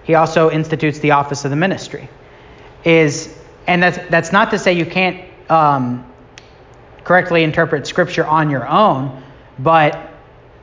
[0.04, 2.08] He also institutes the office of the ministry.
[2.82, 3.36] Is
[3.66, 6.10] and that's that's not to say you can't um,
[7.04, 9.22] correctly interpret Scripture on your own,
[9.58, 10.14] but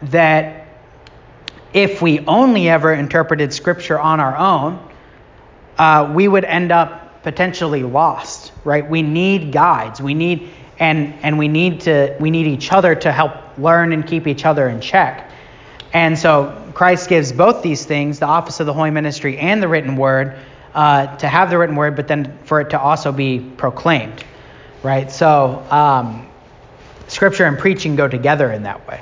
[0.02, 0.66] that
[1.72, 4.80] if we only ever interpreted Scripture on our own,
[5.78, 8.90] uh, we would end up potentially lost, right?
[8.90, 10.02] We need guides.
[10.02, 10.50] We need
[10.80, 14.46] and and we need to we need each other to help learn and keep each
[14.46, 15.30] other in check.
[15.94, 19.68] And so Christ gives both these things, the office of the holy ministry and the
[19.68, 20.40] written word,
[20.74, 24.24] uh, to have the written word, but then for it to also be proclaimed,
[24.82, 25.12] right?
[25.12, 26.28] So um,
[27.08, 29.02] scripture and preaching go together in that way.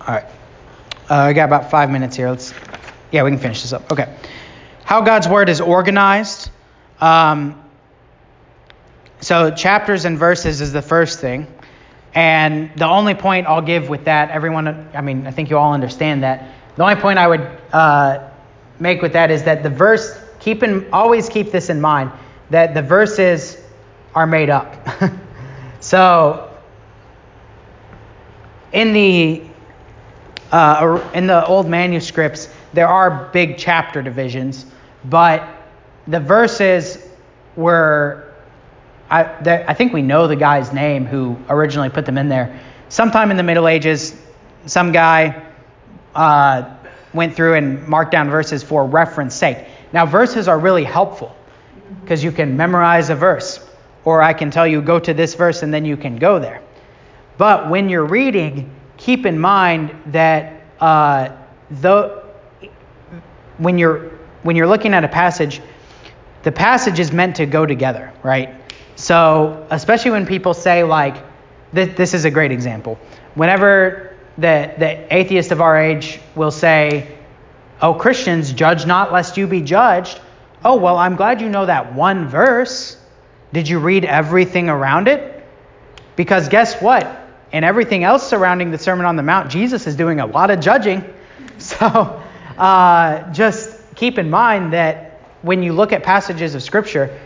[0.00, 0.24] All right,
[1.10, 2.30] uh, I got about five minutes here.
[2.30, 2.54] Let's
[3.12, 3.90] yeah, we can finish this up.
[3.92, 4.14] Okay.
[4.84, 6.50] How God's Word is organized.
[7.00, 7.60] Um,
[9.20, 11.46] so, chapters and verses is the first thing.
[12.14, 15.72] And the only point I'll give with that, everyone, I mean, I think you all
[15.72, 16.50] understand that.
[16.76, 17.40] The only point I would
[17.72, 18.28] uh,
[18.78, 22.10] make with that is that the verse, keep in, always keep this in mind,
[22.50, 23.58] that the verses
[24.14, 24.76] are made up.
[25.80, 26.50] so,
[28.72, 29.42] in the
[30.52, 34.66] uh, in the old manuscripts, there are big chapter divisions,
[35.06, 35.46] but
[36.06, 37.08] the verses
[37.56, 38.25] were,
[39.10, 42.60] I, I think we know the guy's name who originally put them in there.
[42.88, 44.14] Sometime in the Middle Ages,
[44.66, 45.42] some guy
[46.14, 46.74] uh,
[47.14, 49.58] went through and marked down verses for reference sake.
[49.92, 51.36] Now, verses are really helpful.
[52.02, 53.64] because you can memorize a verse,
[54.04, 56.62] or I can tell you go to this verse and then you can go there.
[57.38, 61.30] But when you're reading, keep in mind that uh,
[61.70, 62.22] the,
[63.58, 64.10] when you're
[64.42, 65.60] when you're looking at a passage,
[66.44, 68.54] the passage is meant to go together, right?
[68.96, 71.22] So especially when people say like,
[71.72, 72.98] this, this is a great example.
[73.34, 77.16] Whenever the the atheist of our age will say,
[77.80, 80.20] "Oh Christians, judge not lest you be judged,"
[80.64, 82.96] Oh, well, I'm glad you know that one verse.
[83.52, 85.44] Did you read everything around it?
[86.16, 87.06] Because guess what?
[87.52, 90.60] And everything else surrounding the Sermon on the Mount, Jesus is doing a lot of
[90.60, 91.04] judging.
[91.58, 92.22] So
[92.58, 97.18] uh, just keep in mind that when you look at passages of Scripture,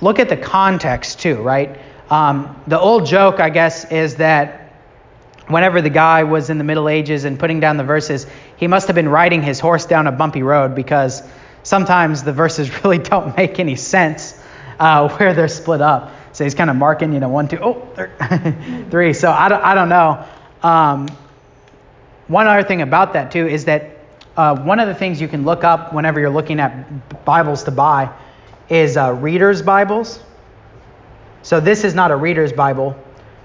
[0.00, 1.78] look at the context too, right?
[2.10, 4.72] Um, the old joke, I guess, is that
[5.48, 8.26] whenever the guy was in the Middle Ages and putting down the verses,
[8.56, 11.22] he must have been riding his horse down a bumpy road because
[11.62, 14.40] sometimes the verses really don't make any sense
[14.78, 16.12] uh, where they're split up.
[16.32, 19.12] So he's kind of marking, you know, one, two, oh, three.
[19.12, 20.24] So I don't, I don't know.
[20.62, 21.08] Um,
[22.28, 23.96] one other thing about that too is that
[24.36, 27.70] uh, one of the things you can look up whenever you're looking at Bibles to
[27.70, 28.14] buy
[28.68, 30.20] is uh, readers' Bibles.
[31.42, 32.96] So this is not a reader's Bible,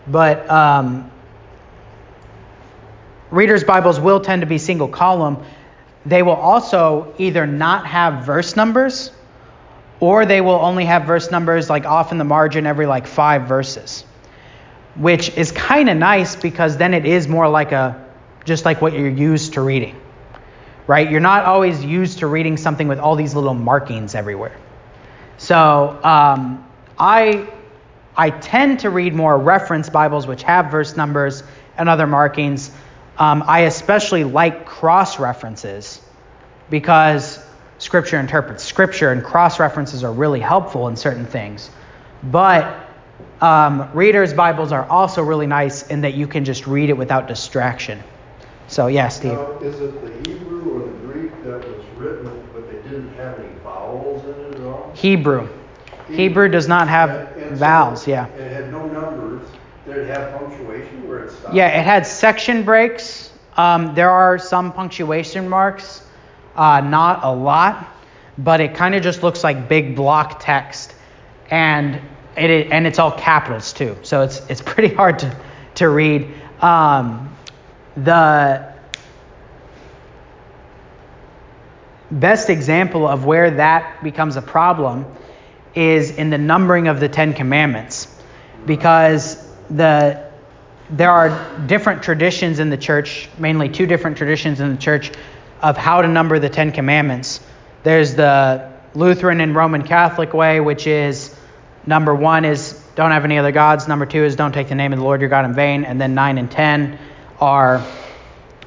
[0.08, 1.10] but um,
[3.32, 5.44] readers' Bibles will tend to be single column
[6.06, 9.12] they will also either not have verse numbers
[10.00, 13.44] or they will only have verse numbers like off in the margin every like five
[13.44, 14.04] verses,
[14.96, 18.06] which is kind of nice because then it is more like a
[18.44, 19.96] just like what you're used to reading,
[20.88, 21.10] right?
[21.10, 24.58] You're not always used to reading something with all these little markings everywhere.
[25.38, 26.68] So um,
[26.98, 27.48] I
[28.16, 31.44] I tend to read more reference Bibles which have verse numbers
[31.78, 32.72] and other markings
[33.18, 36.02] um, I especially like cross references
[36.70, 37.40] because
[37.78, 41.70] Scripture interprets Scripture, and cross references are really helpful in certain things.
[42.24, 42.90] But
[43.42, 47.28] um, readers' Bibles are also really nice in that you can just read it without
[47.28, 48.02] distraction.
[48.68, 49.34] So, yeah, Steve.
[49.34, 52.28] Now, is it the Hebrew or the Greek that was written,
[52.84, 54.92] they didn't have any vowels in it at all?
[54.96, 55.48] Hebrew.
[56.08, 58.28] Hebrew, Hebrew does not have and, and vowels, so yeah.
[58.28, 59.48] It had no numbers.
[59.86, 61.54] Did it have punctuation where it stopped?
[61.54, 63.32] Yeah, it had section breaks.
[63.56, 66.04] Um, there are some punctuation marks,
[66.56, 67.88] uh, not a lot,
[68.40, 70.96] but it kind of just looks like big block text,
[71.52, 72.02] and
[72.36, 75.38] it and it's all capitals too, so it's it's pretty hard to
[75.76, 76.34] to read.
[76.62, 77.30] Um,
[77.98, 78.73] the
[82.14, 85.06] best example of where that becomes a problem
[85.76, 88.08] is in the numbering of the Ten Commandments,
[88.66, 90.32] because the
[90.90, 95.12] there are different traditions in the church, mainly two different traditions in the church
[95.62, 97.40] of how to number the Ten Commandments.
[97.84, 101.36] There's the Lutheran and Roman Catholic way, which is
[101.88, 103.88] number one is don't have any other gods.
[103.88, 105.84] Number two is don't take the name of the Lord your God in vain.
[105.84, 107.00] And then nine and ten
[107.40, 107.84] are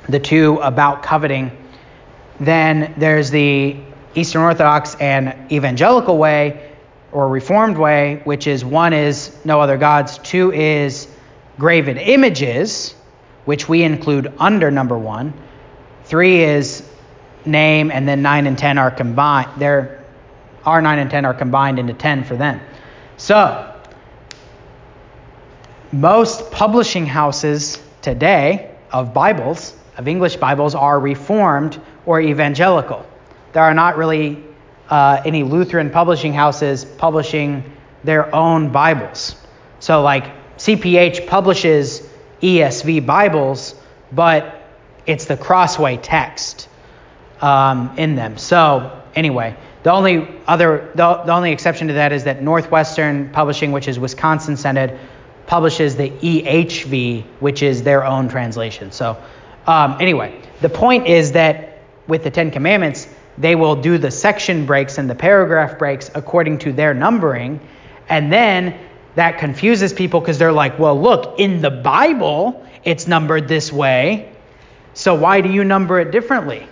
[0.09, 1.53] the two about coveting.
[2.41, 3.77] Then there's the
[4.15, 6.73] Eastern Orthodox and Evangelical way,
[7.13, 11.09] or Reformed way, which is one is no other gods, two is
[11.59, 12.95] graven images,
[13.45, 15.33] which we include under number one.
[16.05, 16.87] Three is
[17.45, 19.49] name, and then nine and ten are combined.
[19.57, 20.05] There,
[20.65, 22.61] our nine and ten are combined into ten for them.
[23.17, 23.73] So,
[25.93, 33.05] most publishing houses today of Bibles, of English Bibles, are Reformed or Evangelical.
[33.53, 34.43] There are not really
[34.89, 37.65] uh, any Lutheran publishing houses publishing
[38.05, 39.35] their own Bibles.
[39.81, 40.25] So, like
[40.57, 42.03] CPH publishes
[42.41, 43.75] ESV Bibles,
[44.13, 44.63] but
[45.07, 46.69] it's the Crossway text
[47.41, 48.39] um, in them.
[48.39, 53.73] So, anyway, the only other the, the only exception to that is that Northwestern Publishing,
[53.73, 54.99] which is Wisconsin centered,
[55.47, 58.93] publishes the EHV, which is their own translation.
[58.93, 59.17] So,
[59.67, 61.76] um, anyway, the point is that
[62.07, 66.59] with the Ten Commandments, they will do the section breaks and the paragraph breaks according
[66.59, 67.61] to their numbering.
[68.09, 68.79] And then
[69.15, 74.33] that confuses people because they're like, well, look, in the Bible, it's numbered this way.
[74.95, 76.67] So why do you number it differently?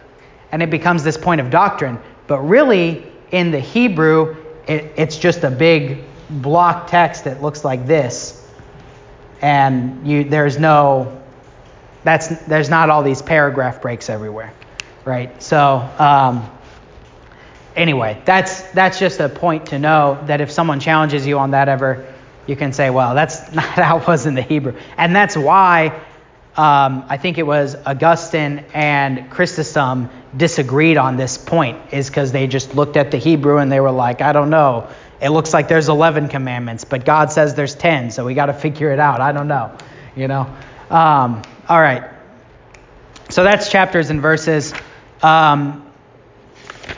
[0.52, 1.98] And it becomes this point of doctrine.
[2.26, 7.86] But really, in the Hebrew, it, it's just a big block text that looks like
[7.86, 8.48] this.
[9.42, 11.20] And you, there's no,
[12.02, 14.52] that's, there's not all these paragraph breaks everywhere,
[15.04, 15.42] right?
[15.42, 16.50] So, um,
[17.76, 21.68] anyway, that's that's just a point to know that if someone challenges you on that
[21.68, 22.12] ever,
[22.46, 24.76] you can say, well, that's not how it was in the Hebrew.
[24.96, 25.88] And that's why
[26.56, 32.46] um, I think it was Augustine and Chrysostom disagreed on this point is because they
[32.46, 34.88] just looked at the Hebrew and they were like, I don't know.
[35.20, 38.52] It looks like there's 11 commandments, but God says there's 10, so we got to
[38.52, 39.20] figure it out.
[39.20, 39.76] I don't know.
[40.14, 40.40] You know?
[40.90, 42.04] Um, all right.
[43.30, 44.74] So that's chapters and verses.
[45.24, 45.90] Um,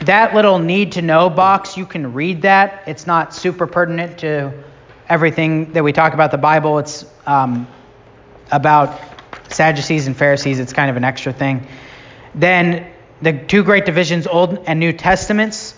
[0.01, 2.83] that little need to know box, you can read that.
[2.85, 4.65] It's not super pertinent to
[5.07, 6.77] everything that we talk about the Bible.
[6.79, 7.69] It's um,
[8.51, 8.99] about
[9.47, 10.59] Sadducees and Pharisees.
[10.59, 11.67] It's kind of an extra thing.
[12.35, 15.73] Then the two great divisions, Old and New Testaments.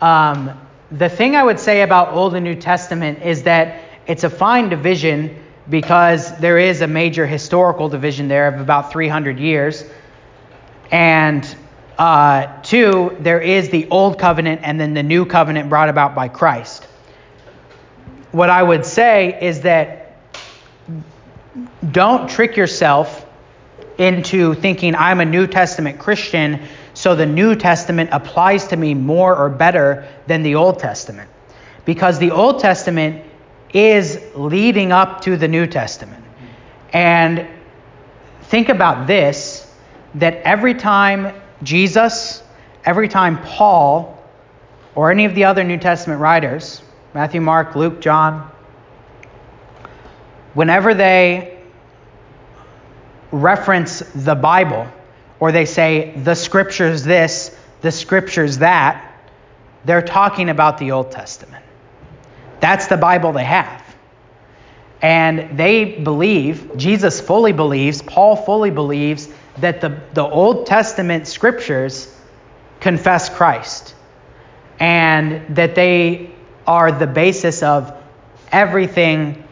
[0.00, 0.58] Um,
[0.90, 4.70] the thing I would say about Old and New Testament is that it's a fine
[4.70, 5.36] division
[5.68, 9.84] because there is a major historical division there of about 300 years.
[10.90, 11.44] And
[12.00, 16.28] uh, two, there is the Old Covenant and then the New Covenant brought about by
[16.28, 16.84] Christ.
[18.32, 20.16] What I would say is that
[21.92, 23.26] don't trick yourself
[23.98, 26.62] into thinking I'm a New Testament Christian,
[26.94, 31.28] so the New Testament applies to me more or better than the Old Testament.
[31.84, 33.26] Because the Old Testament
[33.74, 36.24] is leading up to the New Testament.
[36.94, 37.46] And
[38.44, 39.70] think about this
[40.14, 42.42] that every time Jesus,
[42.84, 44.16] every time Paul,
[44.94, 46.82] or any of the other New Testament writers,
[47.14, 48.50] Matthew, Mark, Luke, John,
[50.54, 51.58] whenever they
[53.32, 54.86] reference the Bible,
[55.38, 59.06] or they say the scripture's this, the scripture's that,
[59.84, 61.64] they're talking about the Old Testament.
[62.60, 63.82] That's the Bible they have.
[65.00, 72.16] And they believe, Jesus fully believes, Paul fully believes, that the, the Old Testament scriptures
[72.80, 73.94] confess Christ
[74.78, 76.30] and that they
[76.66, 77.92] are the basis of
[78.52, 79.44] everything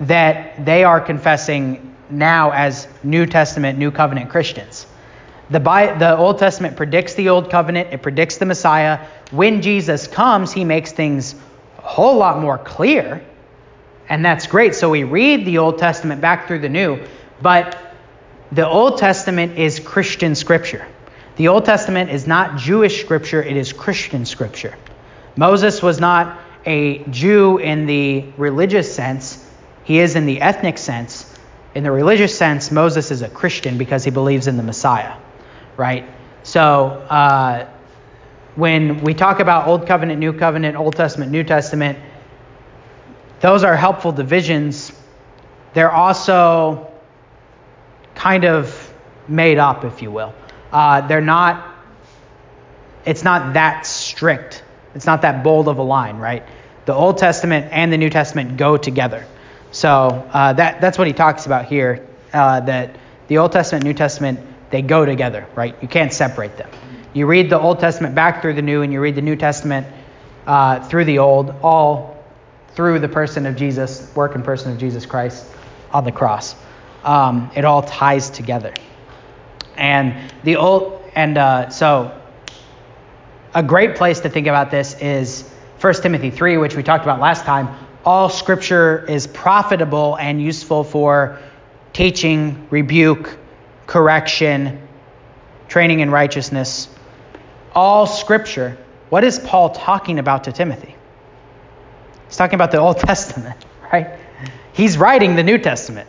[0.00, 4.86] that they are confessing now as New Testament, New Covenant Christians.
[5.50, 9.06] The, the Old Testament predicts the Old Covenant, it predicts the Messiah.
[9.30, 11.34] When Jesus comes, he makes things
[11.78, 13.22] a whole lot more clear,
[14.08, 14.74] and that's great.
[14.74, 17.02] So we read the Old Testament back through the New,
[17.42, 17.87] but
[18.52, 20.86] the Old Testament is Christian scripture.
[21.36, 24.74] The Old Testament is not Jewish scripture, it is Christian scripture.
[25.36, 29.44] Moses was not a Jew in the religious sense,
[29.84, 31.34] he is in the ethnic sense.
[31.74, 35.14] In the religious sense, Moses is a Christian because he believes in the Messiah,
[35.76, 36.06] right?
[36.42, 37.68] So uh,
[38.56, 41.98] when we talk about Old Covenant, New Covenant, Old Testament, New Testament,
[43.40, 44.92] those are helpful divisions.
[45.74, 46.87] They're also
[48.18, 48.92] kind of
[49.28, 50.34] made up, if you will.
[50.72, 51.72] Uh, they're not,
[53.06, 54.64] it's not that strict.
[54.96, 56.42] It's not that bold of a line, right?
[56.84, 59.24] The Old Testament and the New Testament go together.
[59.70, 59.88] So
[60.32, 62.96] uh, that, that's what he talks about here, uh, that
[63.28, 64.40] the Old Testament New Testament,
[64.70, 65.76] they go together, right?
[65.80, 66.70] You can't separate them.
[67.14, 69.86] You read the Old Testament back through the New, and you read the New Testament
[70.44, 72.24] uh, through the Old, all
[72.74, 75.46] through the person of Jesus, work and person of Jesus Christ
[75.92, 76.56] on the cross
[77.08, 78.74] um, it all ties together.
[79.78, 82.14] And the old, and uh, so
[83.54, 85.48] a great place to think about this is
[85.80, 87.74] 1 Timothy 3, which we talked about last time.
[88.04, 91.38] All scripture is profitable and useful for
[91.94, 93.38] teaching, rebuke,
[93.86, 94.86] correction,
[95.68, 96.90] training in righteousness.
[97.74, 98.76] All scripture.
[99.08, 100.94] What is Paul talking about to Timothy?
[102.26, 104.18] He's talking about the Old Testament, right?
[104.74, 106.08] He's writing the New Testament.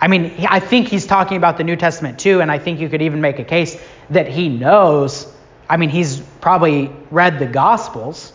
[0.00, 2.88] I mean, I think he's talking about the New Testament too, and I think you
[2.88, 5.30] could even make a case that he knows.
[5.68, 8.32] I mean, he's probably read the Gospels,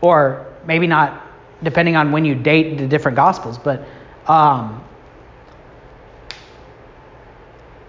[0.00, 1.26] or maybe not,
[1.62, 3.84] depending on when you date the different Gospels, but
[4.28, 4.84] um,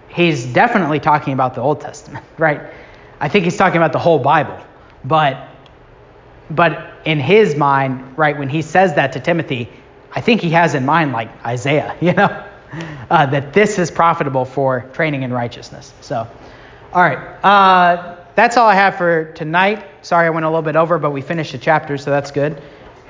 [0.08, 2.60] he's definitely talking about the Old Testament, right?
[3.20, 4.58] I think he's talking about the whole Bible,
[5.04, 5.46] but
[6.50, 9.68] but in his mind, right, when he says that to Timothy,
[10.10, 12.49] I think he has in mind like Isaiah, you know
[13.10, 15.92] uh, that this is profitable for training in righteousness.
[16.00, 16.26] So,
[16.92, 17.18] all right.
[17.44, 19.84] Uh, that's all I have for tonight.
[20.02, 22.60] Sorry I went a little bit over, but we finished the chapter, so that's good.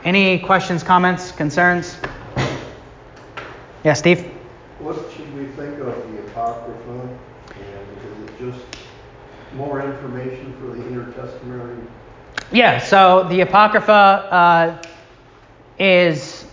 [0.05, 1.99] Any questions, comments, concerns?
[3.85, 4.23] Yeah, Steve?
[4.79, 7.19] What should we think of the Apocrypha?
[7.51, 8.65] And is it just
[9.55, 11.87] more information for the intertestamental?
[12.51, 14.83] Yeah, so the Apocrypha uh,
[15.79, 16.47] is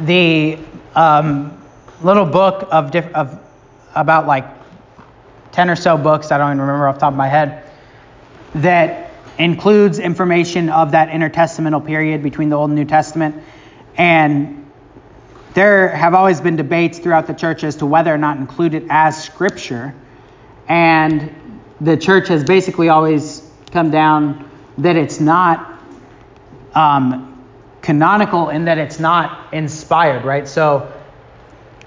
[0.00, 0.58] the
[0.94, 1.57] um,
[2.02, 3.40] little book of, diff- of
[3.94, 4.46] about like
[5.52, 7.64] 10 or so books, I don't even remember off the top of my head,
[8.56, 13.42] that includes information of that intertestamental period between the Old and New Testament.
[13.96, 14.70] And
[15.54, 18.84] there have always been debates throughout the church as to whether or not include it
[18.90, 19.94] as scripture.
[20.68, 21.34] And
[21.80, 24.48] the church has basically always come down
[24.78, 25.80] that it's not
[26.74, 27.44] um,
[27.82, 30.46] canonical in that it's not inspired, right?
[30.46, 30.92] So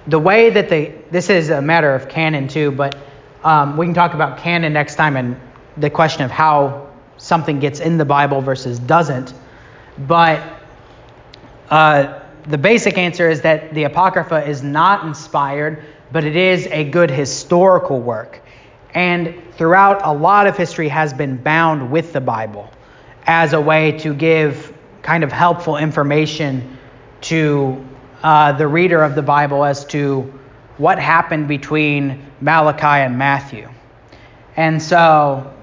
[0.07, 2.97] the way that they this is a matter of canon too, but
[3.43, 5.39] um, we can talk about canon next time and
[5.77, 9.33] the question of how something gets in the Bible versus doesn't.
[9.97, 10.41] But
[11.69, 16.83] uh, the basic answer is that the Apocrypha is not inspired, but it is a
[16.83, 18.41] good historical work.
[18.93, 22.69] And throughout a lot of history has been bound with the Bible
[23.25, 26.77] as a way to give kind of helpful information
[27.21, 27.85] to
[28.23, 30.39] uh, the reader of the Bible as to
[30.77, 33.69] what happened between Malachi and Matthew.
[34.55, 35.53] And so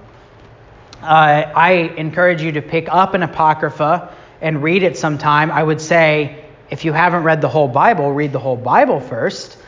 [1.03, 5.51] uh, I encourage you to pick up an Apocrypha and read it sometime.
[5.51, 9.59] I would say if you haven't read the whole Bible, read the whole Bible first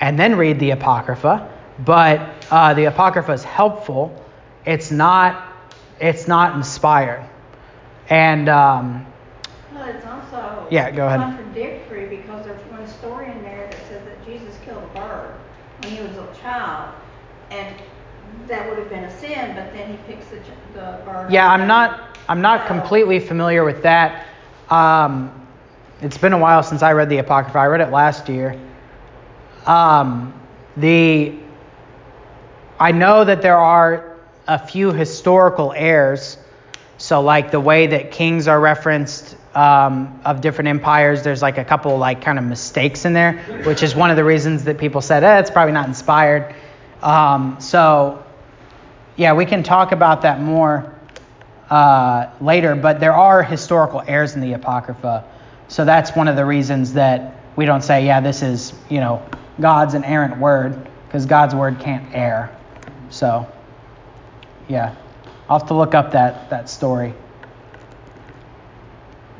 [0.00, 1.48] and then read the Apocrypha.
[1.78, 4.22] But uh, the Apocrypha is helpful.
[4.66, 5.48] It's not.
[6.00, 7.24] It's not inspired.
[8.08, 9.06] And um,
[10.32, 11.20] also Yeah, go ahead.
[11.20, 15.34] contradictory because there's one story in there that says that Jesus killed a bird
[15.80, 16.94] when he was a child,
[17.50, 17.74] and
[18.48, 20.38] that would have been a sin, but then he picks the,
[20.74, 21.30] the bird.
[21.30, 22.08] yeah, I'm not.
[22.28, 24.26] I'm not completely familiar with that.
[24.70, 25.46] Um,
[26.00, 27.58] it's been a while since I read the Apocrypha.
[27.58, 28.58] I read it last year.
[29.66, 30.32] Um,
[30.76, 31.34] the
[32.78, 34.16] I know that there are
[34.48, 36.38] a few historical errors.
[36.98, 41.64] So, like the way that kings are referenced um, of different empires, there's like a
[41.64, 45.00] couple like kind of mistakes in there, which is one of the reasons that people
[45.00, 46.54] said, eh, it's probably not inspired.
[47.02, 48.24] Um, so,
[49.16, 50.94] yeah, we can talk about that more
[51.68, 55.24] uh, later, but there are historical errors in the Apocrypha.
[55.68, 59.22] So that's one of the reasons that we don't say, yeah, this is, you know,
[59.60, 62.54] God's inerrant word, because God's word can't err.
[63.10, 63.46] So,
[64.68, 64.94] yeah,
[65.48, 67.14] I'll have to look up that, that story.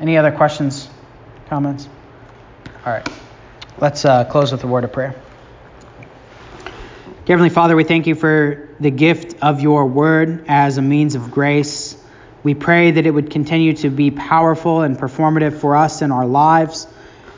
[0.03, 0.89] Any other questions,
[1.47, 1.87] comments?
[2.85, 3.07] All right,
[3.77, 5.15] let's uh, close with a word of prayer.
[7.25, 11.31] Heavenly Father, we thank you for the gift of your word as a means of
[11.31, 11.95] grace.
[12.43, 16.25] We pray that it would continue to be powerful and performative for us in our
[16.25, 16.85] lives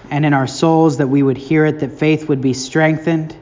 [0.10, 3.38] and in our souls, that we would hear it, that faith would be strengthened,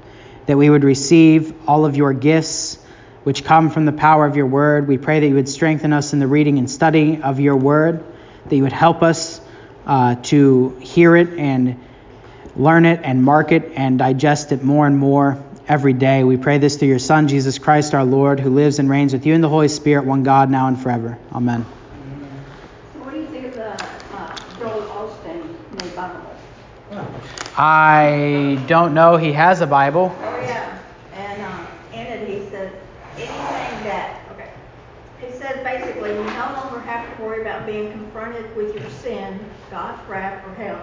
[0.47, 2.77] that we would receive all of your gifts
[3.23, 4.85] which come from the power of your word.
[4.85, 8.03] We pray that you would strengthen us in the reading and studying of your word,
[8.45, 9.41] that you would help us
[9.85, 11.83] uh, to hear it and
[12.55, 16.23] learn it and mark it and digest it more and more every day.
[16.23, 19.25] We pray this through your Son, Jesus Christ our Lord, who lives and reigns with
[19.25, 21.17] you in the Holy Spirit, one God, now and forever.
[21.31, 21.65] Amen.
[22.93, 23.77] So what do you think of the
[24.59, 26.21] Joel Osteen Bible?
[27.57, 30.15] I don't know he has a Bible.
[30.15, 30.79] Oh, yeah,
[31.13, 32.71] and uh, in it he says,
[33.15, 34.51] anything that, okay,
[35.19, 39.39] he says basically, you no longer have to worry about being confronted with your sin,
[39.71, 40.79] God's wrath, or hell.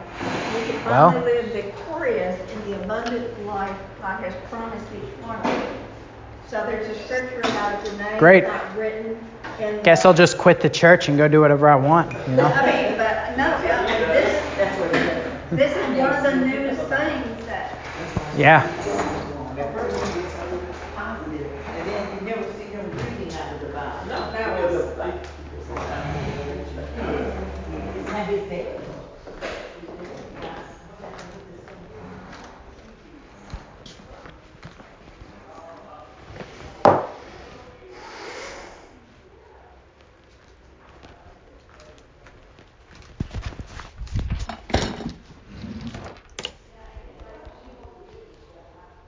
[0.59, 1.13] You can Well.
[1.13, 5.69] finally live victorious in the abundant life God has promised each one of you.
[6.49, 8.45] So there's a scripture about your name Great.
[8.45, 9.17] not written
[9.61, 12.45] in Guess I'll just quit the church and go do whatever I want, you know?
[12.45, 17.79] I mean, but no, I mean, this, this is one of the newest things that
[18.37, 18.67] Yeah.
[28.21, 28.80] positive,